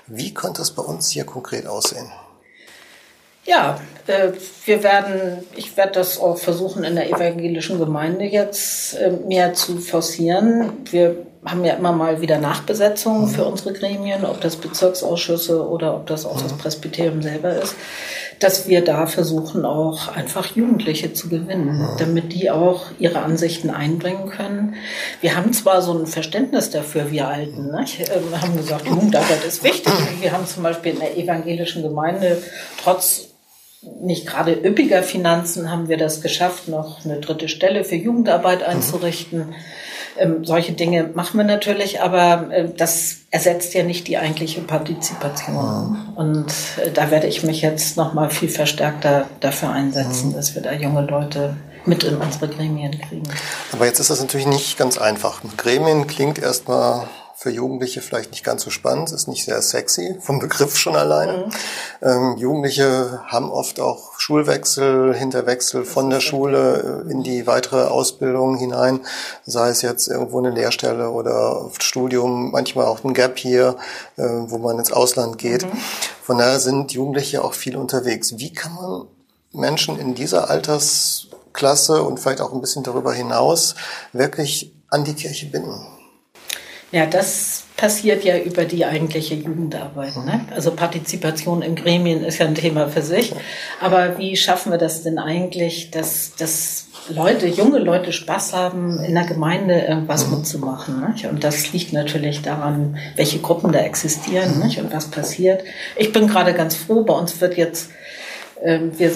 Wie 0.08 0.34
könnte 0.34 0.64
es 0.64 0.72
bei 0.72 0.82
uns 0.82 1.12
hier 1.12 1.26
konkret 1.26 1.68
aussehen? 1.68 2.12
Ja, 3.44 3.80
äh, 4.08 4.32
wir 4.66 4.82
werden, 4.82 5.46
ich 5.56 5.78
werde 5.78 5.92
das 5.92 6.20
auch 6.20 6.40
versuchen, 6.40 6.84
in 6.84 6.96
der 6.96 7.12
evangelischen 7.12 7.78
Gemeinde 7.78 8.26
jetzt 8.26 8.96
äh, 8.96 9.12
mehr 9.12 9.54
zu 9.54 9.78
forcieren. 9.78 10.72
Wir 10.90 11.18
haben 11.46 11.64
ja 11.64 11.76
immer 11.76 11.92
mal 11.92 12.22
wieder 12.22 12.40
Nachbesetzungen 12.40 13.28
für 13.28 13.46
unsere 13.46 13.74
Gremien, 13.74 14.26
ob 14.26 14.42
das 14.42 14.56
Bezirksausschüsse 14.56 15.64
oder 15.70 15.96
ob 15.96 16.08
das 16.08 16.26
auch 16.26 16.42
das 16.42 16.54
Presbyterium 16.54 17.22
selber 17.22 17.54
ist 17.54 17.76
dass 18.40 18.68
wir 18.68 18.84
da 18.84 19.08
versuchen, 19.08 19.66
auch 19.66 20.10
einfach 20.10 20.56
Jugendliche 20.56 21.14
zu 21.14 21.30
gewinnen, 21.30 21.88
damit 21.98 22.34
die 22.34 22.52
auch 22.52 22.88
ihre 23.00 23.22
Ansichten 23.22 23.70
einbringen 23.70 24.30
können. 24.30 24.76
Wir 25.22 25.36
haben 25.36 25.54
zwar 25.54 25.82
so 25.82 25.98
ein 25.98 26.08
Verständnis 26.08 26.70
dafür, 26.70 27.12
wir 27.12 27.28
Alten, 27.28 27.68
ne? 27.68 27.86
wir 28.30 28.42
haben 28.42 28.58
gesagt, 28.58 28.88
Jugendarbeit 28.88 29.44
ist 29.46 29.64
wichtig. 29.64 29.94
Wir 30.22 30.32
haben 30.32 30.46
zum 30.46 30.64
Beispiel 30.64 30.94
in 30.94 31.00
der 31.00 31.18
evangelischen 31.18 31.84
Gemeinde 31.84 32.42
trotz 32.82 33.30
nicht 34.02 34.26
gerade 34.26 34.54
üppiger 34.54 35.04
Finanzen 35.04 35.70
haben 35.70 35.88
wir 35.88 35.98
das 35.98 36.22
geschafft, 36.22 36.68
noch 36.68 37.06
eine 37.06 37.20
dritte 37.20 37.48
Stelle 37.48 37.84
für 37.84 37.96
Jugendarbeit 37.96 38.64
einzurichten. 38.64 39.50
Mhm. 39.50 39.56
Ähm, 40.18 40.46
solche 40.46 40.74
Dinge 40.74 41.10
machen 41.14 41.38
wir 41.38 41.44
natürlich, 41.44 42.02
aber 42.02 42.50
äh, 42.52 42.70
das 42.76 43.18
ersetzt 43.32 43.74
ja 43.74 43.84
nicht 43.84 44.08
die 44.08 44.18
eigentliche 44.18 44.62
Partizipation. 44.62 45.56
Mhm. 45.56 46.14
Und 46.16 46.54
äh, 46.84 46.92
da 46.92 47.12
werde 47.12 47.28
ich 47.28 47.44
mich 47.44 47.62
jetzt 47.62 47.98
noch 47.98 48.14
mal 48.14 48.30
viel 48.30 48.50
verstärkter 48.50 49.28
dafür 49.40 49.72
einsetzen, 49.72 50.30
mhm. 50.30 50.34
dass 50.34 50.56
wir 50.56 50.62
da 50.62 50.74
junge 50.74 51.02
Leute 51.02 51.56
mit 51.86 52.04
in 52.04 52.18
unsere 52.18 52.48
Gremien 52.48 53.00
kriegen. 53.00 53.30
Aber 53.72 53.86
jetzt 53.86 54.00
ist 54.00 54.10
das 54.10 54.20
natürlich 54.22 54.48
nicht 54.48 54.78
ganz 54.78 54.98
einfach. 54.98 55.42
Gremien 55.58 56.08
klingt 56.08 56.40
erstmal 56.40 57.08
für 57.38 57.50
Jugendliche 57.50 58.02
vielleicht 58.02 58.32
nicht 58.32 58.46
ganz 58.46 58.64
so 58.64 58.70
spannend, 58.70 59.12
ist 59.12 59.28
nicht 59.28 59.44
sehr 59.44 59.62
sexy, 59.62 60.16
vom 60.22 60.40
Begriff 60.40 60.78
schon 60.78 60.96
alleine. 60.96 61.46
Mhm. 61.46 61.52
Ähm, 62.02 62.38
Jugendliche 62.38 63.22
haben 63.28 63.52
oft 63.52 63.82
auch 63.82 64.18
Schulwechsel, 64.18 65.14
Hinterwechsel 65.14 65.84
von 65.84 66.10
der 66.10 66.22
Schule 66.22 67.06
in 67.10 67.24
die 67.24 67.46
weitere 67.46 67.84
Ausbildung 67.88 68.58
hinein, 68.58 69.02
sei 69.46 69.70
es 69.70 69.82
jetzt 69.82 70.08
irgendwo 70.08 70.40
eine 70.40 70.52
Lehrstelle 70.52 71.10
oder 71.10 71.70
Studium, 71.80 72.52
manchmal 72.52 72.86
auch 72.86 73.04
ein 73.04 73.14
Gap 73.14 73.38
hier, 73.38 73.76
äh, 74.16 74.24
wo 74.24 74.58
man 74.58 74.80
ins 74.80 74.94
Ausland 74.94 75.38
geht. 75.38 75.66
Mhm. 75.66 75.78
Von 76.24 76.38
daher 76.38 76.60
sind 76.60 76.94
Jugendliche 76.94 77.44
auch 77.44 77.54
viel 77.54 77.76
unterwegs. 77.76 78.38
Wie 78.38 78.54
kann 78.54 78.74
man 78.76 79.08
Menschen 79.52 80.00
in 80.00 80.16
dieser 80.16 80.50
Altersklasse 80.50 82.02
und 82.02 82.20
vielleicht 82.20 82.40
auch 82.40 82.54
ein 82.54 82.62
bisschen 82.62 82.84
darüber 82.84 83.14
hinaus 83.14 83.76
wirklich 84.14 84.74
an 84.90 85.04
die 85.04 85.14
Kirche 85.16 85.48
binden? 85.48 85.95
Ja, 86.92 87.06
das 87.06 87.64
passiert 87.78 88.24
ja 88.24 88.38
über 88.38 88.64
die 88.66 88.86
eigentliche 88.86 89.36
Jugendarbeit. 89.36 90.16
Ne? 90.18 90.46
Also 90.56 90.72
Partizipation 90.72 91.62
in 91.62 91.76
Gremien 91.76 92.24
ist 92.24 92.38
ja 92.38 92.46
ein 92.46 92.56
Thema 92.56 92.88
für 92.88 93.02
sich. 93.02 93.34
Aber 93.82 94.18
wie 94.18 94.38
schaffen 94.38 94.72
wir 94.72 94.78
das 94.78 95.04
denn 95.04 95.20
eigentlich, 95.20 95.92
dass, 95.92 96.36
dass 96.36 96.88
Leute, 97.10 97.48
junge 97.48 97.80
Leute 97.80 98.14
Spaß 98.14 98.54
haben, 98.54 99.00
in 99.04 99.14
der 99.14 99.26
Gemeinde 99.26 99.82
irgendwas 99.82 100.28
mhm. 100.28 100.38
mitzumachen? 100.38 101.10
Nicht? 101.12 101.26
Und 101.26 101.44
das 101.44 101.74
liegt 101.74 101.92
natürlich 101.92 102.42
daran, 102.42 102.98
welche 103.16 103.40
Gruppen 103.40 103.72
da 103.72 103.80
existieren 103.80 104.60
nicht? 104.60 104.80
und 104.80 104.94
was 104.94 105.12
passiert. 105.12 105.64
Ich 105.98 106.14
bin 106.14 106.28
gerade 106.28 106.54
ganz 106.54 106.76
froh, 106.76 107.04
bei 107.04 107.14
uns 107.14 107.42
wird 107.42 107.58
jetzt, 107.58 107.90
ähm, 108.64 108.98
wir 108.98 109.12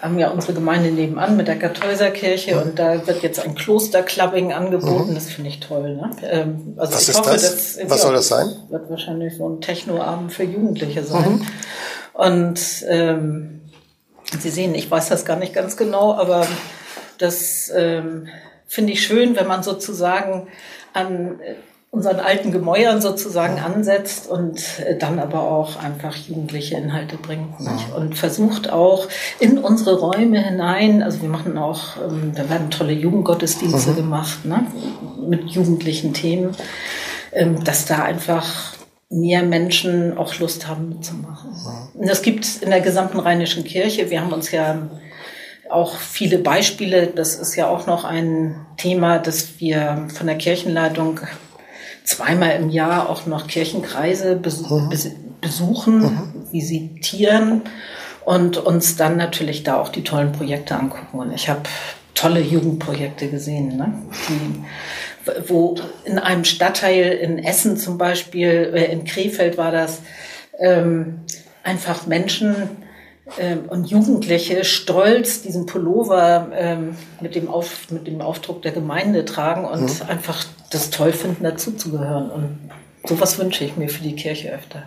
haben 0.00 0.18
ja 0.18 0.30
unsere 0.30 0.52
Gemeinde 0.52 0.90
nebenan 0.90 1.36
mit 1.36 1.48
der 1.48 1.58
Kartäuserkirche 1.58 2.52
ja. 2.52 2.60
und 2.60 2.78
da 2.78 3.06
wird 3.06 3.22
jetzt 3.22 3.40
ein 3.40 3.54
Klosterclubbing 3.54 4.52
angeboten. 4.52 5.10
Mhm. 5.10 5.14
Das 5.14 5.30
finde 5.30 5.50
ich 5.50 5.60
toll. 5.60 5.96
Ne? 5.96 6.10
Ähm, 6.22 6.74
also 6.76 6.94
Was 6.94 7.02
ich 7.02 7.08
ist 7.10 7.18
hoffe, 7.18 7.30
das? 7.30 7.78
Was 7.86 8.02
soll 8.02 8.14
das 8.14 8.28
sein? 8.28 8.48
Wird 8.68 8.90
wahrscheinlich 8.90 9.36
so 9.36 9.48
ein 9.48 9.60
Technoabend 9.60 10.32
für 10.32 10.44
Jugendliche 10.44 11.02
sein. 11.02 11.36
Mhm. 11.36 11.46
Und 12.12 12.60
ähm, 12.88 13.56
Sie 14.38 14.50
sehen, 14.50 14.74
ich 14.74 14.90
weiß 14.90 15.08
das 15.08 15.24
gar 15.24 15.36
nicht 15.36 15.54
ganz 15.54 15.76
genau, 15.76 16.14
aber 16.14 16.46
das 17.18 17.70
ähm, 17.74 18.28
finde 18.66 18.92
ich 18.92 19.06
schön, 19.06 19.36
wenn 19.36 19.46
man 19.46 19.62
sozusagen 19.62 20.48
an 20.92 21.38
unseren 21.96 22.20
alten 22.20 22.52
Gemäuern 22.52 23.00
sozusagen 23.00 23.58
ansetzt 23.58 24.28
und 24.28 24.60
äh, 24.80 24.98
dann 24.98 25.18
aber 25.18 25.40
auch 25.40 25.82
einfach 25.82 26.14
jugendliche 26.14 26.76
Inhalte 26.76 27.16
bringt 27.16 27.58
nicht? 27.58 27.94
und 27.96 28.18
versucht 28.18 28.70
auch 28.70 29.08
in 29.40 29.56
unsere 29.56 29.98
Räume 29.98 30.38
hinein, 30.44 31.02
also 31.02 31.22
wir 31.22 31.30
machen 31.30 31.56
auch, 31.56 31.96
ähm, 31.96 32.32
da 32.34 32.50
werden 32.50 32.70
tolle 32.70 32.92
Jugendgottesdienste 32.92 33.92
mhm. 33.92 33.96
gemacht 33.96 34.44
ne? 34.44 34.66
mit 35.26 35.48
jugendlichen 35.48 36.12
Themen, 36.12 36.54
ähm, 37.32 37.64
dass 37.64 37.86
da 37.86 38.04
einfach 38.04 38.74
mehr 39.08 39.42
Menschen 39.42 40.18
auch 40.18 40.38
Lust 40.38 40.68
haben 40.68 40.90
mitzumachen. 40.90 41.50
Und 41.94 42.08
das 42.08 42.20
gibt 42.20 42.60
in 42.60 42.68
der 42.68 42.82
gesamten 42.82 43.20
Rheinischen 43.20 43.64
Kirche. 43.64 44.10
Wir 44.10 44.20
haben 44.20 44.34
uns 44.34 44.50
ja 44.50 44.90
auch 45.70 45.96
viele 45.96 46.38
Beispiele. 46.38 47.06
Das 47.06 47.36
ist 47.36 47.54
ja 47.56 47.68
auch 47.68 47.86
noch 47.86 48.04
ein 48.04 48.66
Thema, 48.76 49.18
das 49.18 49.60
wir 49.60 50.08
von 50.12 50.26
der 50.26 50.36
Kirchenleitung 50.36 51.20
zweimal 52.06 52.52
im 52.52 52.70
Jahr 52.70 53.10
auch 53.10 53.26
noch 53.26 53.46
Kirchenkreise 53.48 54.36
mhm. 54.36 54.88
besuchen, 55.40 55.98
mhm. 55.98 56.32
visitieren 56.52 57.62
und 58.24 58.56
uns 58.56 58.96
dann 58.96 59.16
natürlich 59.16 59.64
da 59.64 59.80
auch 59.80 59.90
die 59.90 60.04
tollen 60.04 60.32
Projekte 60.32 60.76
angucken. 60.76 61.18
Und 61.18 61.32
ich 61.32 61.48
habe 61.48 61.62
tolle 62.14 62.40
Jugendprojekte 62.40 63.28
gesehen, 63.28 63.76
ne? 63.76 63.92
die, 64.28 64.64
wo 65.48 65.76
in 66.04 66.18
einem 66.18 66.44
Stadtteil 66.44 67.12
in 67.12 67.38
Essen 67.38 67.76
zum 67.76 67.98
Beispiel, 67.98 68.72
äh, 68.74 68.90
in 68.90 69.04
Krefeld 69.04 69.58
war 69.58 69.72
das, 69.72 70.00
ähm, 70.58 71.20
einfach 71.62 72.06
Menschen 72.06 72.85
ähm, 73.38 73.64
und 73.68 73.86
Jugendliche 73.86 74.64
stolz 74.64 75.42
diesen 75.42 75.66
Pullover 75.66 76.48
ähm, 76.52 76.96
mit, 77.20 77.34
dem 77.34 77.48
Auf, 77.48 77.90
mit 77.90 78.06
dem 78.06 78.20
Aufdruck 78.20 78.62
der 78.62 78.72
Gemeinde 78.72 79.24
tragen 79.24 79.64
und 79.64 79.82
mhm. 79.82 80.08
einfach 80.08 80.44
das 80.70 80.90
toll 80.90 81.12
finden, 81.12 81.44
dazuzugehören. 81.44 82.30
Und 82.30 82.70
sowas 83.06 83.38
wünsche 83.38 83.64
ich 83.64 83.76
mir 83.76 83.88
für 83.88 84.02
die 84.02 84.14
Kirche 84.14 84.52
öfter. 84.52 84.84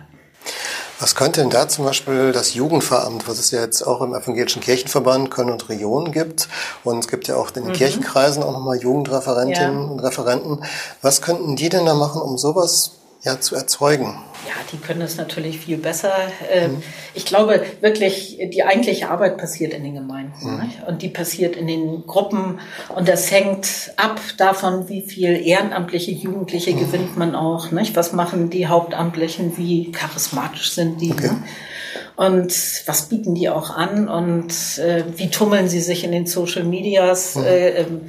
Was 0.98 1.14
könnte 1.14 1.40
denn 1.40 1.48
da 1.48 1.66
zum 1.66 1.86
Beispiel 1.86 2.32
das 2.32 2.52
Jugendveramt, 2.52 3.26
was 3.26 3.38
es 3.38 3.50
ja 3.52 3.62
jetzt 3.62 3.82
auch 3.82 4.02
im 4.02 4.14
Evangelischen 4.14 4.60
Kirchenverband 4.60 5.30
Köln 5.30 5.50
und 5.50 5.66
Region 5.70 6.12
gibt, 6.12 6.48
und 6.84 6.98
es 6.98 7.08
gibt 7.08 7.26
ja 7.26 7.36
auch 7.36 7.48
in 7.48 7.62
den 7.62 7.68
mhm. 7.68 7.72
Kirchenkreisen 7.72 8.42
auch 8.42 8.52
nochmal 8.52 8.78
Jugendreferentinnen 8.78 9.82
ja. 9.82 9.90
und 9.90 10.00
Referenten, 10.00 10.62
was 11.00 11.22
könnten 11.22 11.56
die 11.56 11.70
denn 11.70 11.86
da 11.86 11.94
machen, 11.94 12.20
um 12.20 12.36
sowas 12.36 12.99
ja, 13.22 13.40
zu 13.40 13.54
erzeugen? 13.54 14.18
Ja, 14.46 14.54
die 14.72 14.78
können 14.78 15.02
es 15.02 15.16
natürlich 15.16 15.60
viel 15.60 15.76
besser. 15.76 16.12
Mhm. 16.68 16.82
Ich 17.14 17.26
glaube 17.26 17.62
wirklich, 17.80 18.38
die 18.52 18.62
eigentliche 18.64 19.10
Arbeit 19.10 19.36
passiert 19.36 19.74
in 19.74 19.84
den 19.84 19.94
Gemeinden 19.94 20.32
mhm. 20.42 20.72
und 20.86 21.02
die 21.02 21.08
passiert 21.08 21.56
in 21.56 21.66
den 21.66 22.06
Gruppen 22.06 22.60
und 22.88 23.08
das 23.08 23.30
hängt 23.30 23.92
ab 23.96 24.20
davon, 24.38 24.88
wie 24.88 25.02
viel 25.02 25.46
ehrenamtliche 25.46 26.12
Jugendliche 26.12 26.72
mhm. 26.72 26.78
gewinnt 26.78 27.16
man 27.16 27.34
auch. 27.34 27.70
Nicht? 27.70 27.96
Was 27.96 28.12
machen 28.12 28.50
die 28.50 28.66
Hauptamtlichen? 28.66 29.56
Wie 29.58 29.92
charismatisch 29.92 30.72
sind 30.72 31.00
die? 31.00 31.12
Okay. 31.12 31.30
Und 32.20 32.82
was 32.84 33.08
bieten 33.08 33.34
die 33.34 33.48
auch 33.48 33.70
an 33.70 34.06
und 34.06 34.52
äh, 34.76 35.04
wie 35.16 35.30
tummeln 35.30 35.70
sie 35.70 35.80
sich 35.80 36.04
in 36.04 36.12
den 36.12 36.26
Social 36.26 36.64
Medias? 36.64 37.34
Mhm. 37.34 37.44
Äh, 37.44 37.68
ähm, 37.68 38.00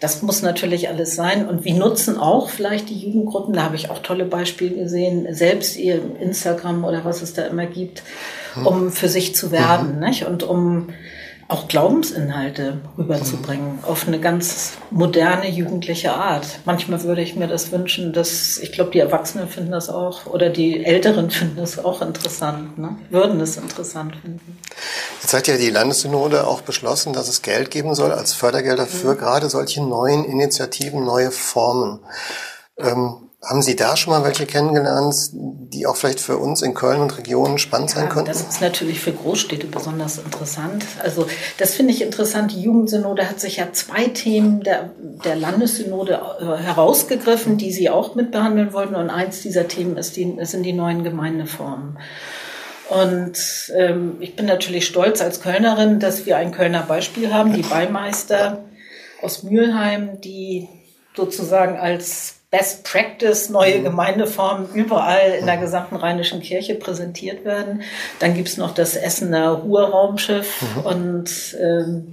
das 0.00 0.22
muss 0.22 0.40
natürlich 0.40 0.88
alles 0.88 1.14
sein. 1.14 1.46
Und 1.46 1.66
wie 1.66 1.74
nutzen 1.74 2.16
auch 2.16 2.48
vielleicht 2.48 2.88
die 2.88 2.98
Jugendgruppen, 2.98 3.52
da 3.52 3.64
habe 3.64 3.76
ich 3.76 3.90
auch 3.90 3.98
tolle 3.98 4.24
Beispiele 4.24 4.76
gesehen, 4.76 5.26
selbst 5.34 5.76
ihr 5.76 6.00
Instagram 6.22 6.84
oder 6.84 7.04
was 7.04 7.20
es 7.20 7.34
da 7.34 7.42
immer 7.42 7.66
gibt, 7.66 8.02
hm. 8.54 8.66
um 8.66 8.90
für 8.90 9.10
sich 9.10 9.34
zu 9.34 9.50
werben 9.50 9.96
mhm. 9.96 10.06
nicht? 10.06 10.24
und 10.24 10.42
um 10.42 10.88
auch 11.50 11.66
Glaubensinhalte 11.66 12.80
rüberzubringen 12.96 13.76
mhm. 13.76 13.84
auf 13.84 14.06
eine 14.06 14.20
ganz 14.20 14.72
moderne 14.90 15.50
jugendliche 15.50 16.12
Art. 16.12 16.60
Manchmal 16.64 17.02
würde 17.02 17.22
ich 17.22 17.34
mir 17.34 17.48
das 17.48 17.72
wünschen, 17.72 18.12
dass 18.12 18.58
ich 18.58 18.72
glaube, 18.72 18.92
die 18.92 19.00
Erwachsenen 19.00 19.48
finden 19.48 19.72
das 19.72 19.88
auch 19.88 20.26
oder 20.26 20.48
die 20.48 20.84
Älteren 20.84 21.30
finden 21.30 21.56
das 21.56 21.84
auch 21.84 22.02
interessant, 22.02 22.78
ne? 22.78 22.96
würden 23.10 23.40
es 23.40 23.56
interessant 23.56 24.14
finden. 24.16 24.58
Jetzt 25.22 25.34
hat 25.34 25.48
ja 25.48 25.56
die 25.56 25.70
Landessynode 25.70 26.46
auch 26.46 26.60
beschlossen, 26.60 27.12
dass 27.12 27.28
es 27.28 27.42
Geld 27.42 27.70
geben 27.70 27.94
soll 27.94 28.12
als 28.12 28.32
Fördergelder 28.32 28.86
für 28.86 29.14
mhm. 29.14 29.18
gerade 29.18 29.50
solche 29.50 29.82
neuen 29.82 30.24
Initiativen, 30.24 31.04
neue 31.04 31.30
Formen. 31.30 32.00
Ähm, 32.78 33.29
haben 33.42 33.62
Sie 33.62 33.74
da 33.74 33.96
schon 33.96 34.12
mal 34.12 34.22
welche 34.22 34.44
kennengelernt, 34.44 35.14
die 35.32 35.86
auch 35.86 35.96
vielleicht 35.96 36.20
für 36.20 36.36
uns 36.36 36.60
in 36.60 36.74
Köln 36.74 37.00
und 37.00 37.16
Regionen 37.16 37.56
spannend 37.56 37.90
sein 37.90 38.04
ja, 38.04 38.10
könnten? 38.10 38.28
Das 38.28 38.42
ist 38.42 38.60
natürlich 38.60 39.00
für 39.00 39.12
Großstädte 39.12 39.66
besonders 39.66 40.18
interessant. 40.18 40.84
Also 41.02 41.26
das 41.56 41.74
finde 41.74 41.94
ich 41.94 42.02
interessant. 42.02 42.52
Die 42.52 42.60
Jugendsynode 42.60 43.28
hat 43.28 43.40
sich 43.40 43.56
ja 43.56 43.72
zwei 43.72 44.08
Themen 44.08 44.62
der, 44.62 44.90
der 45.24 45.36
Landessynode 45.36 46.20
äh, 46.40 46.62
herausgegriffen, 46.62 47.56
die 47.56 47.72
sie 47.72 47.88
auch 47.88 48.14
mitbehandeln 48.14 48.74
wollten. 48.74 48.94
Und 48.94 49.08
eins 49.08 49.40
dieser 49.40 49.68
Themen 49.68 49.96
ist 49.96 50.16
die, 50.16 50.36
sind 50.42 50.62
die 50.62 50.74
neuen 50.74 51.02
Gemeindeformen. 51.02 51.98
Und 52.90 53.72
ähm, 53.74 54.16
ich 54.20 54.36
bin 54.36 54.44
natürlich 54.44 54.84
stolz 54.84 55.22
als 55.22 55.40
Kölnerin, 55.40 55.98
dass 55.98 56.26
wir 56.26 56.36
ein 56.36 56.52
Kölner 56.52 56.82
Beispiel 56.82 57.32
haben, 57.32 57.54
die 57.54 57.62
Beimeister 57.62 58.64
aus 59.22 59.44
Mülheim, 59.44 60.20
die 60.20 60.68
sozusagen 61.16 61.78
als 61.78 62.39
Best 62.50 62.82
Practice, 62.84 63.48
neue 63.48 63.78
mhm. 63.78 63.84
Gemeindeformen 63.84 64.68
überall 64.74 65.36
in 65.38 65.46
der 65.46 65.56
mhm. 65.56 65.60
gesamten 65.60 65.96
Rheinischen 65.96 66.40
Kirche 66.40 66.74
präsentiert 66.74 67.44
werden. 67.44 67.82
Dann 68.18 68.34
gibt's 68.34 68.56
noch 68.56 68.74
das 68.74 68.96
Essener 68.96 69.50
Ruhrraumschiff 69.50 70.62
mhm. 70.62 70.80
und 70.82 71.56
ähm, 71.60 72.12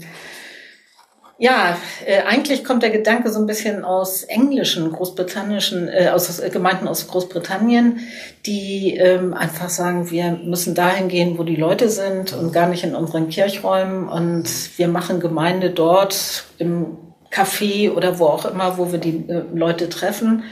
ja, 1.39 1.77
äh, 2.05 2.23
eigentlich 2.23 2.63
kommt 2.63 2.81
der 2.81 2.89
Gedanke 2.89 3.31
so 3.31 3.39
ein 3.39 3.45
bisschen 3.45 3.85
aus 3.85 4.23
englischen, 4.23 4.91
großbritannischen, 4.91 5.87
äh, 5.87 6.09
aus 6.09 6.39
äh, 6.39 6.49
Gemeinden 6.49 6.87
aus 6.87 7.07
Großbritannien, 7.07 7.99
die 8.47 8.95
ähm, 8.95 9.35
einfach 9.35 9.69
sagen, 9.69 10.09
wir 10.09 10.31
müssen 10.31 10.73
dahin 10.73 11.09
gehen, 11.09 11.37
wo 11.37 11.43
die 11.43 11.55
Leute 11.55 11.89
sind 11.89 12.33
und 12.33 12.53
gar 12.53 12.67
nicht 12.67 12.83
in 12.83 12.95
unseren 12.95 13.29
Kirchräumen 13.29 14.09
und 14.09 14.49
wir 14.77 14.87
machen 14.87 15.19
Gemeinde 15.19 15.69
dort 15.69 16.45
im 16.57 16.97
Café 17.31 17.91
oder 17.91 18.19
wo 18.19 18.25
auch 18.25 18.45
immer, 18.45 18.77
wo 18.77 18.91
wir 18.91 18.99
die 18.99 19.25
äh, 19.27 19.43
Leute 19.53 19.89
treffen 19.89 20.43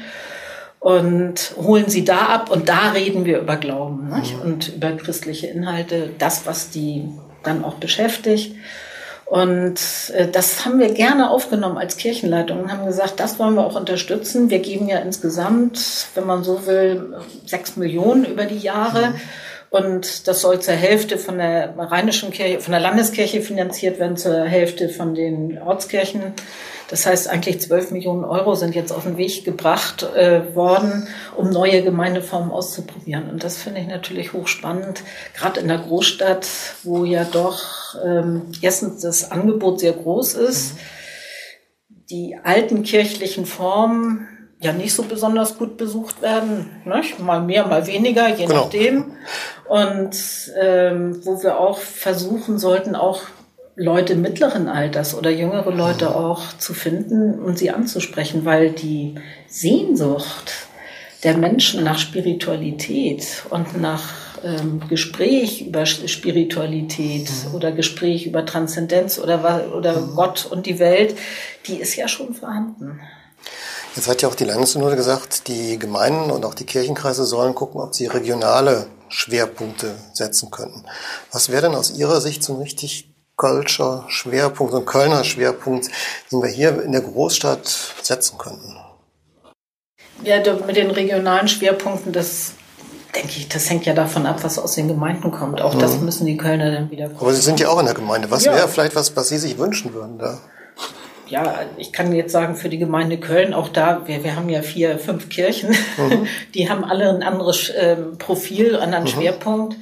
und 0.79 1.55
holen 1.57 1.89
sie 1.89 2.05
da 2.05 2.27
ab 2.27 2.51
und 2.51 2.69
da 2.69 2.91
reden 2.91 3.25
wir 3.25 3.39
über 3.39 3.57
Glauben? 3.57 4.09
Mhm. 4.09 4.41
und 4.43 4.75
über 4.75 4.91
christliche 4.91 5.47
Inhalte, 5.47 6.11
das, 6.17 6.45
was 6.45 6.69
die 6.69 7.09
dann 7.43 7.63
auch 7.63 7.75
beschäftigt. 7.75 8.55
Und 9.25 9.79
äh, 10.13 10.27
das 10.29 10.65
haben 10.65 10.79
wir 10.79 10.93
gerne 10.93 11.31
aufgenommen 11.31 11.77
als 11.77 11.97
Kirchenleitung 11.97 12.61
und 12.61 12.71
haben 12.71 12.85
gesagt, 12.85 13.19
das 13.19 13.39
wollen 13.39 13.55
wir 13.55 13.65
auch 13.65 13.75
unterstützen. 13.75 14.51
Wir 14.51 14.59
geben 14.59 14.87
ja 14.87 14.99
insgesamt, 14.99 16.07
wenn 16.13 16.27
man 16.27 16.43
so 16.43 16.67
will, 16.67 17.15
sechs 17.45 17.75
Millionen 17.75 18.25
über 18.25 18.45
die 18.45 18.59
Jahre. 18.59 19.09
Mhm. 19.09 19.21
Und 19.75 20.29
das 20.29 20.39
soll 20.39 20.61
zur 20.61 20.73
Hälfte 20.73 21.17
von 21.17 21.37
der 21.37 21.77
rheinischen 21.77 22.31
Kirche, 22.31 22.61
von 22.61 22.71
der 22.71 22.79
Landeskirche 22.79 23.41
finanziert 23.41 23.99
werden, 23.99 24.15
zur 24.15 24.45
Hälfte 24.45 24.87
von 24.87 25.15
den 25.15 25.61
Ortskirchen. 25.61 26.31
Das 26.87 27.05
heißt, 27.05 27.27
eigentlich 27.27 27.59
12 27.59 27.91
Millionen 27.91 28.23
Euro 28.23 28.55
sind 28.55 28.73
jetzt 28.73 28.93
auf 28.93 29.03
den 29.03 29.17
Weg 29.17 29.43
gebracht 29.43 30.03
äh, 30.15 30.55
worden, 30.55 31.09
um 31.35 31.49
neue 31.49 31.83
Gemeindeformen 31.83 32.51
auszuprobieren. 32.51 33.29
Und 33.29 33.43
das 33.43 33.57
finde 33.57 33.81
ich 33.81 33.87
natürlich 33.87 34.31
hochspannend, 34.31 35.03
gerade 35.35 35.59
in 35.59 35.67
der 35.67 35.79
Großstadt, 35.79 36.47
wo 36.83 37.03
ja 37.03 37.25
doch 37.25 37.95
ähm, 38.01 38.43
erstens 38.61 39.01
das 39.01 39.29
Angebot 39.29 39.81
sehr 39.81 39.91
groß 39.91 40.35
ist. 40.35 40.75
Mhm. 40.75 40.79
Die 42.11 42.37
alten 42.41 42.83
kirchlichen 42.83 43.45
Formen 43.45 44.29
ja 44.65 44.73
nicht 44.73 44.93
so 44.93 45.03
besonders 45.03 45.57
gut 45.57 45.77
besucht 45.77 46.21
werden. 46.21 46.69
Nicht? 46.85 47.19
Mal 47.19 47.41
mehr, 47.41 47.67
mal 47.67 47.87
weniger, 47.87 48.27
je 48.29 48.45
genau. 48.45 48.63
nachdem. 48.63 49.13
Und 49.67 50.15
ähm, 50.61 51.25
wo 51.25 51.41
wir 51.41 51.59
auch 51.59 51.77
versuchen 51.77 52.57
sollten, 52.57 52.95
auch 52.95 53.21
Leute 53.75 54.15
mittleren 54.15 54.67
Alters 54.67 55.15
oder 55.15 55.29
jüngere 55.29 55.71
Leute 55.71 56.15
auch 56.15 56.57
zu 56.57 56.73
finden 56.73 57.39
und 57.39 57.57
sie 57.57 57.71
anzusprechen, 57.71 58.45
weil 58.45 58.71
die 58.71 59.15
Sehnsucht 59.47 60.53
der 61.23 61.37
Menschen 61.37 61.83
nach 61.83 61.97
Spiritualität 61.97 63.43
und 63.49 63.81
nach 63.81 64.13
ähm, 64.45 64.81
Gespräch 64.87 65.61
über 65.67 65.85
Spiritualität 65.85 67.29
mhm. 67.29 67.55
oder 67.55 67.71
Gespräch 67.71 68.25
über 68.25 68.45
Transzendenz 68.45 69.19
oder, 69.19 69.73
oder 69.75 69.99
mhm. 69.99 70.15
Gott 70.15 70.47
und 70.49 70.65
die 70.65 70.79
Welt, 70.79 71.15
die 71.67 71.75
ist 71.75 71.95
ja 71.95 72.07
schon 72.07 72.33
vorhanden. 72.33 73.01
Jetzt 73.95 74.09
hat 74.09 74.21
ja 74.21 74.27
auch 74.27 74.35
die 74.35 74.43
Landessynode 74.43 74.97
gesagt, 74.97 75.47
die 75.47 75.79
Gemeinden 75.79 76.29
und 76.29 76.43
auch 76.43 76.53
die 76.53 76.65
Kirchenkreise 76.65 77.23
sollen 77.23 77.55
gucken, 77.55 77.79
ob 77.79 77.95
sie 77.95 78.07
regionale 78.07 78.87
Schwerpunkte 79.07 79.95
setzen 80.13 80.51
könnten. 80.51 80.83
Was 81.31 81.49
wäre 81.49 81.63
denn 81.63 81.75
aus 81.75 81.91
Ihrer 81.91 82.19
Sicht 82.19 82.43
so 82.43 82.55
ein 82.55 82.61
richtig 82.61 83.09
Kölscher 83.37 84.05
Schwerpunkt, 84.07 84.73
so 84.73 84.79
ein 84.79 84.85
Kölner 84.85 85.23
Schwerpunkt, 85.23 85.89
den 86.31 86.41
wir 86.41 86.49
hier 86.49 86.81
in 86.81 86.91
der 86.91 87.01
Großstadt 87.01 87.67
setzen 88.01 88.37
könnten? 88.37 88.75
Ja, 90.23 90.37
mit 90.65 90.75
den 90.75 90.91
regionalen 90.91 91.47
Schwerpunkten, 91.47 92.13
das 92.13 92.51
denke 93.13 93.31
ich, 93.37 93.47
das 93.47 93.69
hängt 93.69 93.85
ja 93.85 93.93
davon 93.93 94.25
ab, 94.25 94.43
was 94.43 94.59
aus 94.59 94.75
den 94.75 94.87
Gemeinden 94.87 95.31
kommt. 95.31 95.61
Auch 95.61 95.73
mhm. 95.73 95.79
das 95.79 95.99
müssen 95.99 96.25
die 96.25 96.37
Kölner 96.37 96.71
dann 96.71 96.91
wieder 96.91 97.05
gucken. 97.05 97.21
Aber 97.21 97.33
Sie 97.33 97.41
sind 97.41 97.59
ja 97.59 97.69
auch 97.69 97.79
in 97.79 97.85
der 97.85 97.95
Gemeinde. 97.95 98.29
Was 98.31 98.43
ja. 98.43 98.53
wäre 98.53 98.67
vielleicht 98.67 98.95
was, 98.95 99.15
was 99.15 99.29
Sie 99.29 99.37
sich 99.37 99.57
wünschen 99.57 99.93
würden 99.93 100.17
da? 100.17 100.39
Ja, 101.27 101.61
ich 101.77 101.91
kann 101.91 102.13
jetzt 102.13 102.31
sagen, 102.31 102.55
für 102.55 102.69
die 102.69 102.77
Gemeinde 102.77 103.17
Köln, 103.17 103.53
auch 103.53 103.69
da, 103.69 104.03
wir, 104.05 104.23
wir 104.23 104.35
haben 104.35 104.49
ja 104.49 104.61
vier, 104.61 104.99
fünf 104.99 105.29
Kirchen, 105.29 105.69
mhm. 105.97 106.27
die 106.53 106.69
haben 106.69 106.83
alle 106.83 107.09
ein 107.09 107.23
anderes 107.23 107.71
ähm, 107.75 108.17
Profil, 108.17 108.75
einen 108.75 108.93
anderen 108.93 109.03
mhm. 109.03 109.21
Schwerpunkt. 109.21 109.77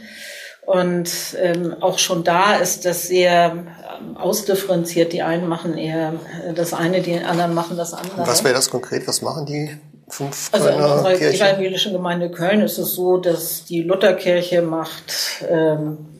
Und 0.65 1.11
ähm, 1.41 1.75
auch 1.81 1.99
schon 1.99 2.23
da 2.23 2.55
ist 2.55 2.85
das 2.85 3.07
sehr 3.07 3.51
ähm, 3.51 4.15
ausdifferenziert. 4.15 5.11
Die 5.11 5.21
einen 5.21 5.47
machen 5.49 5.77
eher 5.77 6.13
das 6.55 6.73
eine, 6.73 7.01
die 7.01 7.19
anderen 7.19 7.53
machen 7.53 7.75
das 7.75 7.93
andere. 7.93 8.25
Was 8.25 8.45
wäre 8.45 8.53
das 8.53 8.69
konkret? 8.69 9.05
Was 9.05 9.21
machen 9.21 9.45
die 9.45 9.77
fünf 10.07 10.51
Kölner 10.51 10.65
Also 10.65 10.79
in 10.79 10.91
unserer 10.91 11.33
evangelischen 11.33 11.91
Gemeinde 11.91 12.31
Köln 12.31 12.61
ist 12.61 12.77
es 12.77 12.93
so, 12.93 13.17
dass 13.17 13.65
die 13.65 13.83
Lutherkirche 13.83 14.61
macht 14.61 15.43
ähm, 15.49 16.12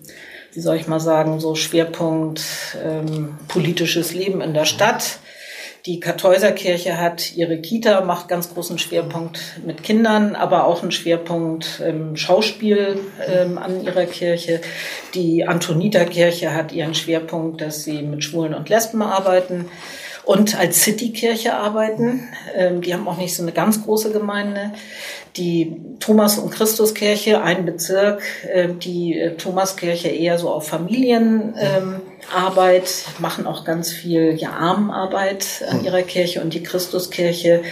wie 0.54 0.60
soll 0.60 0.76
ich 0.76 0.88
mal 0.88 1.00
sagen, 1.00 1.40
so 1.40 1.56
Schwerpunkt 1.56 2.42
ähm, 2.84 3.38
politisches 3.48 4.14
Leben 4.14 4.42
in 4.42 4.54
der 4.54 4.66
Stadt. 4.66 5.20
Die 5.86 6.00
Kartäuserkirche 6.00 6.98
hat 6.98 7.36
ihre 7.36 7.60
Kita, 7.60 8.02
macht 8.02 8.30
ganz 8.30 8.54
großen 8.54 8.80
Schwerpunkt 8.80 9.40
mit 9.66 9.84
Kindern, 9.84 10.34
aber 10.34 10.66
auch 10.66 10.82
einen 10.82 10.92
Schwerpunkt 10.92 11.82
ähm, 11.84 12.16
Schauspiel 12.16 13.00
ähm, 13.28 13.58
an 13.58 13.84
ihrer 13.84 14.06
Kirche. 14.06 14.62
Die 15.14 15.46
Antoniterkirche 15.46 16.54
hat 16.54 16.72
ihren 16.72 16.96
Schwerpunkt, 16.96 17.60
dass 17.60 17.84
sie 17.84 18.02
mit 18.02 18.24
Schwulen 18.24 18.54
und 18.54 18.70
Lesben 18.70 19.02
arbeiten 19.02 19.66
und 20.26 20.58
als 20.58 20.84
Citykirche 20.84 21.54
arbeiten. 21.54 22.30
Ähm, 22.56 22.82
die 22.82 22.94
haben 22.94 23.08
auch 23.08 23.18
nicht 23.18 23.36
so 23.36 23.44
eine 23.44 23.52
ganz 23.52 23.84
große 23.84 24.12
Gemeinde. 24.12 24.72
Die 25.36 25.76
Thomas- 26.00 26.38
und 26.38 26.52
Christuskirche, 26.52 27.42
ein 27.42 27.66
Bezirk, 27.66 28.22
äh, 28.48 28.70
die 28.70 29.32
Thomaskirche 29.38 30.10
eher 30.10 30.38
so 30.38 30.50
auf 30.50 30.68
Familienarbeit, 30.68 32.02
ähm, 32.32 33.20
machen 33.20 33.48
auch 33.48 33.66
ganz 33.66 33.92
viel 33.92 34.36
ja, 34.36 34.52
Armenarbeit 34.52 35.66
an 35.70 35.84
ihrer 35.84 36.04
Kirche 36.04 36.42
und 36.42 36.54
die 36.54 36.64
Christuskirche 36.64 37.64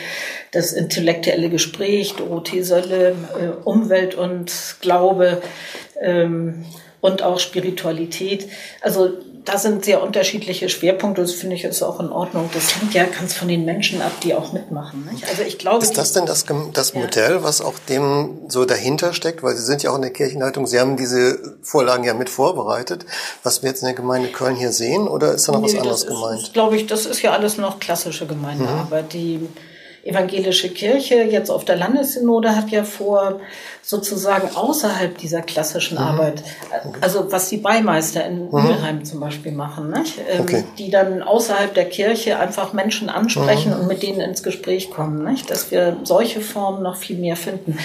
das 0.52 0.74
intellektuelle 0.74 1.50
Gespräch, 1.50 2.16
Dorothee 2.16 2.62
Sölle, 2.62 3.16
äh, 3.40 3.64
Umwelt 3.64 4.16
und 4.16 4.52
Glaube 4.82 5.42
ähm, 6.02 6.66
und 7.00 7.24
auch 7.24 7.40
Spiritualität. 7.40 8.48
Also 8.82 9.14
da 9.46 9.58
sind 9.58 9.86
sehr 9.86 10.04
unterschiedliche 10.04 10.70
Schwerpunkte. 10.70 11.22
Das 11.22 11.34
finde 11.34 11.56
ich 11.56 11.64
ist 11.64 11.82
auch 11.82 12.00
in 12.00 12.10
Ordnung. 12.10 12.50
Das 12.54 12.76
hängt 12.76 12.94
ja 12.94 13.06
ganz 13.06 13.34
von 13.34 13.48
den 13.48 13.66
Menschen 13.66 14.02
ab, 14.02 14.12
die 14.24 14.34
auch 14.34 14.54
mitmachen. 14.54 15.08
Nicht? 15.12 15.28
Also 15.28 15.42
ich 15.44 15.58
glaube. 15.58 15.84
Ist 15.84 15.98
das 15.98 16.14
denn 16.14 16.26
das, 16.26 16.46
das 16.74 16.94
Modell, 16.94 17.36
ja. 17.36 17.44
was 17.44 17.62
auch 17.62 17.76
dem 17.90 18.40
so 18.48 18.66
dahinter 18.66 19.14
steckt? 19.14 19.42
Weil 19.44 19.56
Sie 19.56 19.64
sind 19.64 19.84
ja 19.84 19.92
auch 19.92 19.96
in 19.96 20.04
der 20.04 20.12
Kirchenleitung. 20.12 20.68
Sie 20.68 20.80
haben 20.80 20.98
diese 20.98 21.58
Vorlagen 21.62 22.04
ja 22.04 22.14
mit 22.14 22.30
vorbereitet. 22.30 23.06
Was 23.44 23.64
wir 23.64 23.70
jetzt 23.70 23.82
in 23.82 23.88
der 23.88 23.96
Gemeinde 23.96 24.30
Köln 24.30 24.56
hier 24.56 24.72
sehen, 24.72 25.08
oder 25.08 25.34
ist 25.34 25.48
da 25.48 25.54
noch 25.54 25.62
nee, 25.62 25.68
was 25.68 25.76
anderes 25.76 26.08
gemeint? 26.08 26.54
Glaube 26.54 26.76
ich, 26.76 26.88
das 26.88 27.06
ist 27.06 27.22
ja 27.22 27.32
alles 27.32 27.58
noch 27.58 27.80
klassische 27.80 28.28
Gemeindearbeit, 28.28 29.06
mhm. 29.06 29.10
die 29.10 29.50
evangelische 30.04 30.70
Kirche 30.70 31.24
jetzt 31.24 31.50
auf 31.50 31.66
der 31.66 31.76
Landessynode 31.76 32.56
hat 32.56 32.70
ja 32.70 32.84
vor, 32.84 33.40
sozusagen 33.84 34.56
außerhalb 34.56 35.18
dieser 35.18 35.42
klassischen 35.42 35.98
mhm. 35.98 36.04
Arbeit, 36.04 36.44
also 37.02 37.32
was 37.32 37.50
die 37.50 37.58
Beimeister 37.58 38.26
in 38.26 38.46
mhm. 38.46 38.52
Mülheim 38.52 39.06
zum 39.06 39.20
Beispiel 39.20 39.52
machen, 39.52 39.90
nicht? 39.92 40.20
Ähm, 40.30 40.42
okay. 40.42 40.64
die 40.78 40.90
dann 40.90 41.22
außerhalb 41.22 41.74
der 41.74 41.86
Kirche 41.86 42.40
einfach 42.40 42.74
Menschen 42.74 43.10
ansprechen 43.10 43.74
mhm. 43.74 43.82
und 43.82 43.88
mit 43.88 44.04
denen 44.04 44.22
ins 44.22 44.44
Gespräch 44.44 44.92
kommen, 44.92 45.24
nicht? 45.24 45.50
dass 45.50 45.72
wir 45.72 45.98
solche 46.04 46.42
Formen 46.42 46.84
noch 46.84 46.96
viel 46.96 47.18
mehr 47.18 47.36
finden, 47.36 47.78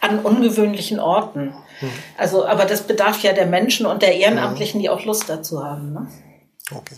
an 0.00 0.20
ungewöhnlichen 0.20 1.00
Orten. 1.00 1.54
Mhm. 1.80 1.90
Also, 2.18 2.44
aber 2.46 2.64
das 2.64 2.82
bedarf 2.82 3.22
ja 3.22 3.32
der 3.32 3.46
Menschen 3.46 3.86
und 3.86 4.02
der 4.02 4.16
Ehrenamtlichen, 4.16 4.80
die 4.80 4.90
auch 4.90 5.04
Lust 5.04 5.28
dazu 5.28 5.64
haben. 5.64 5.92
Ne? 5.92 6.06
Okay. 6.70 6.94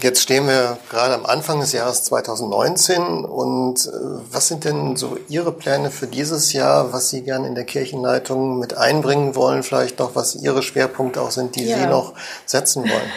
Jetzt 0.00 0.22
stehen 0.22 0.46
wir 0.46 0.78
gerade 0.90 1.14
am 1.14 1.26
Anfang 1.26 1.58
des 1.60 1.72
Jahres 1.72 2.04
2019 2.04 3.24
und 3.24 3.86
äh, 3.86 3.90
was 4.30 4.46
sind 4.46 4.64
denn 4.64 4.94
so 4.94 5.18
Ihre 5.28 5.50
Pläne 5.50 5.90
für 5.90 6.06
dieses 6.06 6.52
Jahr, 6.52 6.92
was 6.92 7.10
Sie 7.10 7.22
gerne 7.22 7.48
in 7.48 7.56
der 7.56 7.64
Kirchenleitung 7.64 8.60
mit 8.60 8.76
einbringen 8.76 9.34
wollen, 9.34 9.64
vielleicht 9.64 9.98
noch, 9.98 10.14
was 10.14 10.36
Ihre 10.36 10.62
Schwerpunkte 10.62 11.20
auch 11.20 11.32
sind, 11.32 11.56
die 11.56 11.64
ja. 11.64 11.78
Sie 11.78 11.86
noch 11.86 12.14
setzen 12.46 12.82
wollen? 12.82 13.10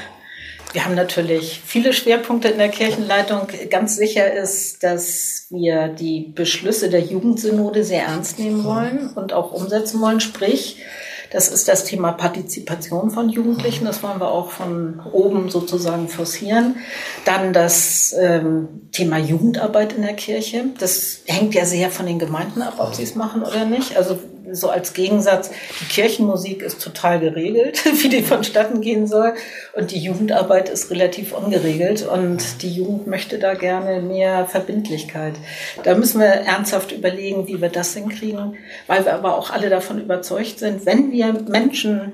Wir 0.74 0.86
haben 0.86 0.96
natürlich 0.96 1.62
viele 1.66 1.92
Schwerpunkte 1.92 2.48
in 2.48 2.58
der 2.58 2.70
Kirchenleitung. 2.70 3.48
Ganz 3.70 3.98
sicher 3.98 4.32
ist, 4.32 4.82
dass 4.84 5.48
wir 5.50 5.90
die 5.90 6.32
Beschlüsse 6.34 6.90
der 6.90 7.02
Jugendsynode 7.02 7.84
sehr 7.84 8.04
ernst 8.04 8.40
nehmen 8.40 8.64
wollen 8.64 9.10
und 9.16 9.34
auch 9.34 9.52
umsetzen 9.52 10.00
wollen. 10.00 10.22
Sprich, 10.22 10.78
das 11.32 11.48
ist 11.48 11.68
das 11.68 11.86
Thema 11.86 12.12
Partizipation 12.12 13.10
von 13.10 13.30
Jugendlichen. 13.30 13.86
Das 13.86 14.04
wollen 14.04 14.20
wir 14.20 14.28
auch 14.28 14.52
von 14.52 15.00
oben 15.12 15.50
sozusagen 15.50 16.10
forcieren. 16.10 16.76
Dann 17.24 17.54
das 17.54 18.14
ähm, 18.20 18.68
Thema 18.92 19.18
Jugendarbeit 19.18 19.94
in 19.94 20.02
der 20.02 20.14
Kirche. 20.14 20.66
Das 20.78 21.22
hängt 21.28 21.54
ja 21.56 21.66
sehr 21.66 21.90
von 21.90 22.06
den 22.06 22.20
Gemeinden 22.20 22.62
ab, 22.62 22.76
ob 22.78 22.96
sie 22.96 23.04
es 23.04 23.16
machen 23.16 23.44
oder 23.44 23.64
nicht. 23.64 23.96
Also 23.96 24.20
so 24.54 24.70
als 24.70 24.94
Gegensatz, 24.94 25.52
die 25.80 25.86
Kirchenmusik 25.86 26.62
ist 26.62 26.82
total 26.82 27.20
geregelt, 27.20 27.84
wie 28.02 28.10
die 28.10 28.24
vonstatten 28.24 28.82
gehen 28.82 29.08
soll. 29.08 29.34
Und 29.74 29.92
die 29.92 30.00
Jugendarbeit 30.00 30.70
ist 30.70 30.92
relativ 30.92 31.34
ungeregelt. 31.34 32.08
Und 32.08 32.62
die 32.62 32.72
Jugend 32.72 33.08
möchte 33.08 33.40
da 33.40 33.54
gerne 33.54 34.02
mehr 34.02 34.46
Verbindlichkeit. 34.46 35.36
Da 35.84 35.96
müssen 35.96 36.20
wir 36.20 36.28
ernsthaft 36.28 36.92
überlegen, 36.92 37.48
wie 37.48 37.62
wir 37.62 37.70
das 37.70 37.94
hinkriegen, 37.94 38.56
weil 38.88 39.06
wir 39.06 39.14
aber 39.14 39.38
auch 39.38 39.52
alle 39.52 39.70
davon 39.70 40.02
überzeugt 40.02 40.60
sind, 40.60 40.86
wenn 40.86 41.12
wir 41.12 41.34
Menschen 41.34 42.12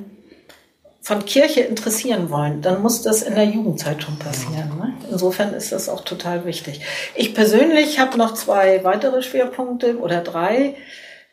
von 1.08 1.24
Kirche 1.24 1.62
interessieren 1.62 2.30
wollen, 2.30 2.62
dann 2.62 2.82
muss 2.82 3.02
das 3.02 3.22
in 3.22 3.36
der 3.36 3.46
Jugendzeit 3.46 4.04
schon 4.04 4.20
passieren. 4.20 4.78
Ne? 4.78 4.94
Insofern 5.10 5.54
ist 5.54 5.72
das 5.72 5.88
auch 5.88 6.02
total 6.02 6.44
wichtig. 6.44 6.82
Ich 7.16 7.34
persönlich 7.34 8.00
habe 8.00 8.18
noch 8.18 8.34
zwei 8.34 8.84
weitere 8.84 9.22
Schwerpunkte 9.24 10.00
oder 10.00 10.20
drei. 10.20 10.76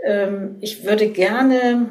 Ähm, 0.04 0.56
ich 0.60 0.84
würde 0.84 1.08
gerne 1.08 1.88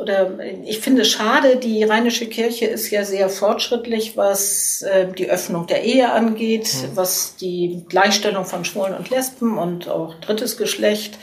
oder 0.00 0.38
ich 0.64 0.80
finde 0.80 1.02
es 1.02 1.08
schade, 1.08 1.56
die 1.56 1.82
Rheinische 1.82 2.26
Kirche 2.26 2.66
ist 2.66 2.90
ja 2.90 3.04
sehr 3.04 3.30
fortschrittlich, 3.30 4.16
was 4.16 4.82
äh, 4.82 5.06
die 5.06 5.30
Öffnung 5.30 5.66
der 5.66 5.84
Ehe 5.84 6.12
angeht, 6.12 6.70
mhm. 6.74 6.96
was 6.96 7.36
die 7.36 7.84
Gleichstellung 7.88 8.44
von 8.44 8.64
Schwulen 8.64 8.94
und 8.94 9.08
Lesben 9.08 9.56
und 9.56 9.88
auch 9.88 10.14
drittes 10.20 10.58
Geschlecht 10.58 11.18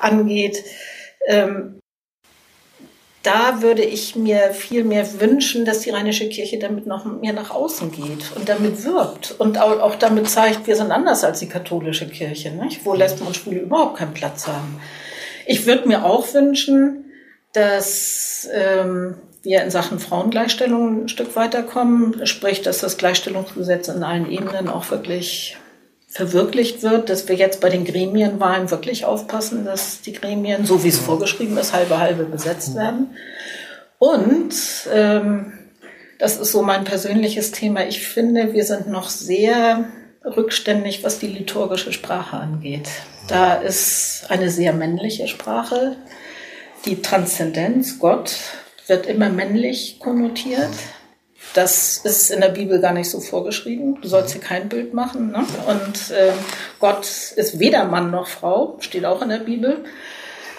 angeht. 0.00 0.64
Ähm, 1.26 1.78
da 3.22 3.62
würde 3.62 3.82
ich 3.82 4.16
mir 4.16 4.52
viel 4.52 4.84
mehr 4.84 5.20
wünschen, 5.20 5.64
dass 5.64 5.80
die 5.80 5.90
Rheinische 5.90 6.28
Kirche 6.28 6.58
damit 6.58 6.86
noch 6.86 7.04
mehr 7.04 7.32
nach 7.32 7.50
außen 7.50 7.92
geht 7.92 8.32
und 8.36 8.48
damit 8.48 8.84
wirbt 8.84 9.34
und 9.38 9.60
auch, 9.60 9.80
auch 9.80 9.96
damit 9.96 10.28
zeigt, 10.28 10.66
wir 10.66 10.76
sind 10.76 10.90
anders 10.92 11.24
als 11.24 11.40
die 11.40 11.48
katholische 11.48 12.08
Kirche, 12.08 12.50
nicht? 12.50 12.84
wo 12.84 12.94
Lesben 12.94 13.26
und 13.26 13.36
Schwule 13.36 13.60
überhaupt 13.60 13.98
keinen 13.98 14.14
Platz 14.14 14.46
haben. 14.46 14.80
Ich 15.48 15.66
würde 15.66 15.88
mir 15.88 16.04
auch 16.04 16.34
wünschen, 16.34 17.06
dass 17.54 18.46
ähm, 18.52 19.14
wir 19.42 19.62
in 19.62 19.70
Sachen 19.70 19.98
Frauengleichstellung 19.98 21.04
ein 21.04 21.08
Stück 21.08 21.34
weiterkommen, 21.36 22.26
sprich, 22.26 22.60
dass 22.60 22.80
das 22.80 22.98
Gleichstellungsgesetz 22.98 23.88
in 23.88 24.02
allen 24.02 24.30
Ebenen 24.30 24.68
auch 24.68 24.90
wirklich 24.90 25.56
verwirklicht 26.06 26.82
wird, 26.82 27.08
dass 27.08 27.28
wir 27.28 27.36
jetzt 27.36 27.62
bei 27.62 27.70
den 27.70 27.86
Gremienwahlen 27.86 28.70
wirklich 28.70 29.06
aufpassen, 29.06 29.64
dass 29.64 30.02
die 30.02 30.12
Gremien, 30.12 30.66
so 30.66 30.84
wie 30.84 30.88
es 30.88 30.98
vorgeschrieben 30.98 31.56
ist, 31.56 31.72
halbe 31.72 31.98
halbe 31.98 32.24
besetzt 32.24 32.74
werden. 32.74 33.16
Und 33.98 34.54
ähm, 34.92 35.54
das 36.18 36.36
ist 36.36 36.52
so 36.52 36.60
mein 36.60 36.84
persönliches 36.84 37.52
Thema. 37.52 37.86
Ich 37.86 38.06
finde, 38.06 38.52
wir 38.52 38.64
sind 38.64 38.88
noch 38.88 39.08
sehr 39.08 39.86
rückständig, 40.36 41.04
was 41.04 41.18
die 41.18 41.26
liturgische 41.26 41.92
Sprache 41.92 42.36
angeht. 42.36 42.88
Da 43.28 43.54
ist 43.54 44.26
eine 44.28 44.50
sehr 44.50 44.72
männliche 44.72 45.28
Sprache. 45.28 45.96
Die 46.84 47.02
Transzendenz, 47.02 47.98
Gott, 47.98 48.36
wird 48.86 49.06
immer 49.06 49.28
männlich 49.28 49.98
konnotiert. 49.98 50.70
Das 51.54 51.98
ist 51.98 52.30
in 52.30 52.40
der 52.40 52.48
Bibel 52.48 52.80
gar 52.80 52.92
nicht 52.92 53.10
so 53.10 53.20
vorgeschrieben. 53.20 54.00
Du 54.00 54.08
sollst 54.08 54.32
hier 54.32 54.40
kein 54.40 54.68
Bild 54.68 54.94
machen. 54.94 55.30
Ne? 55.30 55.44
Und 55.66 56.10
äh, 56.10 56.32
Gott 56.78 57.06
ist 57.36 57.58
weder 57.58 57.84
Mann 57.84 58.10
noch 58.10 58.28
Frau, 58.28 58.76
steht 58.80 59.04
auch 59.04 59.22
in 59.22 59.30
der 59.30 59.38
Bibel. 59.38 59.84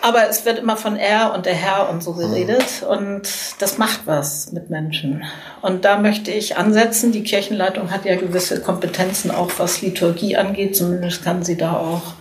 Aber 0.01 0.29
es 0.29 0.45
wird 0.45 0.59
immer 0.59 0.77
von 0.77 0.95
er 0.95 1.33
und 1.33 1.45
der 1.45 1.53
Herr 1.53 1.89
und 1.89 2.01
so 2.03 2.13
geredet. 2.13 2.83
Und 2.87 3.23
das 3.59 3.77
macht 3.77 4.01
was 4.05 4.51
mit 4.51 4.69
Menschen. 4.69 5.23
Und 5.61 5.85
da 5.85 5.97
möchte 5.97 6.31
ich 6.31 6.57
ansetzen. 6.57 7.11
Die 7.11 7.23
Kirchenleitung 7.23 7.91
hat 7.91 8.05
ja 8.05 8.15
gewisse 8.15 8.61
Kompetenzen, 8.61 9.31
auch 9.31 9.51
was 9.57 9.81
Liturgie 9.81 10.37
angeht. 10.37 10.77
Zumindest 10.77 11.23
kann 11.23 11.43
sie 11.43 11.57
da 11.57 11.77
auch 11.77 12.13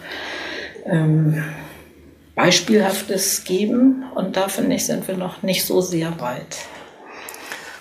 ähm, 0.86 1.44
Beispielhaftes 2.34 3.44
geben. 3.44 4.04
Und 4.14 4.36
da 4.36 4.48
finde 4.48 4.76
ich, 4.76 4.86
sind 4.86 5.06
wir 5.06 5.16
noch 5.16 5.42
nicht 5.42 5.64
so 5.64 5.80
sehr 5.80 6.20
weit. 6.20 6.56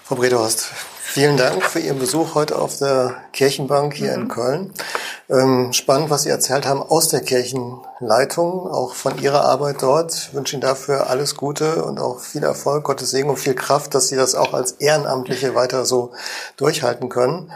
Frau 0.03 0.15
Bredhorst, 0.15 0.71
vielen 1.17 1.35
Dank 1.35 1.63
für 1.63 1.79
Ihren 1.79 1.97
Besuch 1.97 2.35
heute 2.35 2.59
auf 2.59 2.77
der 2.77 3.15
Kirchenbank 3.33 3.95
hier 3.95 4.15
mhm. 4.15 4.21
in 4.21 4.27
Köln. 4.27 4.73
Ähm, 5.31 5.73
spannend, 5.73 6.11
was 6.11 6.21
Sie 6.21 6.29
erzählt 6.29 6.67
haben 6.67 6.83
aus 6.83 7.09
der 7.09 7.21
Kirchenleitung, 7.21 8.69
auch 8.69 8.93
von 8.93 9.17
Ihrer 9.17 9.43
Arbeit 9.43 9.81
dort. 9.81 10.13
Ich 10.13 10.33
wünsche 10.35 10.55
Ihnen 10.55 10.61
dafür 10.61 11.09
alles 11.09 11.35
Gute 11.35 11.83
und 11.83 11.97
auch 11.97 12.19
viel 12.19 12.43
Erfolg, 12.43 12.83
Gottes 12.83 13.09
Segen 13.09 13.31
und 13.31 13.39
viel 13.39 13.55
Kraft, 13.55 13.95
dass 13.95 14.09
Sie 14.09 14.15
das 14.15 14.35
auch 14.35 14.53
als 14.53 14.73
Ehrenamtliche 14.73 15.55
weiter 15.55 15.85
so 15.85 16.11
durchhalten 16.55 17.09
können. 17.09 17.51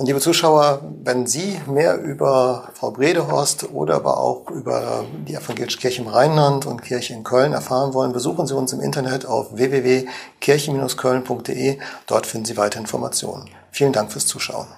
Und 0.00 0.06
liebe 0.06 0.18
Zuschauer, 0.18 0.80
wenn 1.04 1.26
Sie 1.26 1.60
mehr 1.66 2.00
über 2.00 2.70
Frau 2.72 2.90
Bredehorst 2.90 3.68
oder 3.74 3.96
aber 3.96 4.16
auch 4.16 4.48
über 4.48 5.04
die 5.28 5.34
Evangelische 5.34 5.76
Kirche 5.76 6.00
im 6.00 6.08
Rheinland 6.08 6.64
und 6.64 6.82
Kirche 6.82 7.12
in 7.12 7.22
Köln 7.22 7.52
erfahren 7.52 7.92
wollen, 7.92 8.14
besuchen 8.14 8.46
Sie 8.46 8.56
uns 8.56 8.72
im 8.72 8.80
Internet 8.80 9.26
auf 9.26 9.54
www.kirchen-köln.de. 9.54 11.78
Dort 12.06 12.26
finden 12.26 12.46
Sie 12.46 12.56
weitere 12.56 12.80
Informationen. 12.80 13.50
Vielen 13.72 13.92
Dank 13.92 14.10
fürs 14.10 14.26
Zuschauen. 14.26 14.68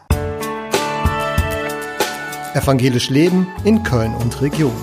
Evangelisch 2.55 3.09
Leben 3.09 3.47
in 3.63 3.85
Köln 3.85 4.17
und 4.17 4.43
Region. 4.43 4.75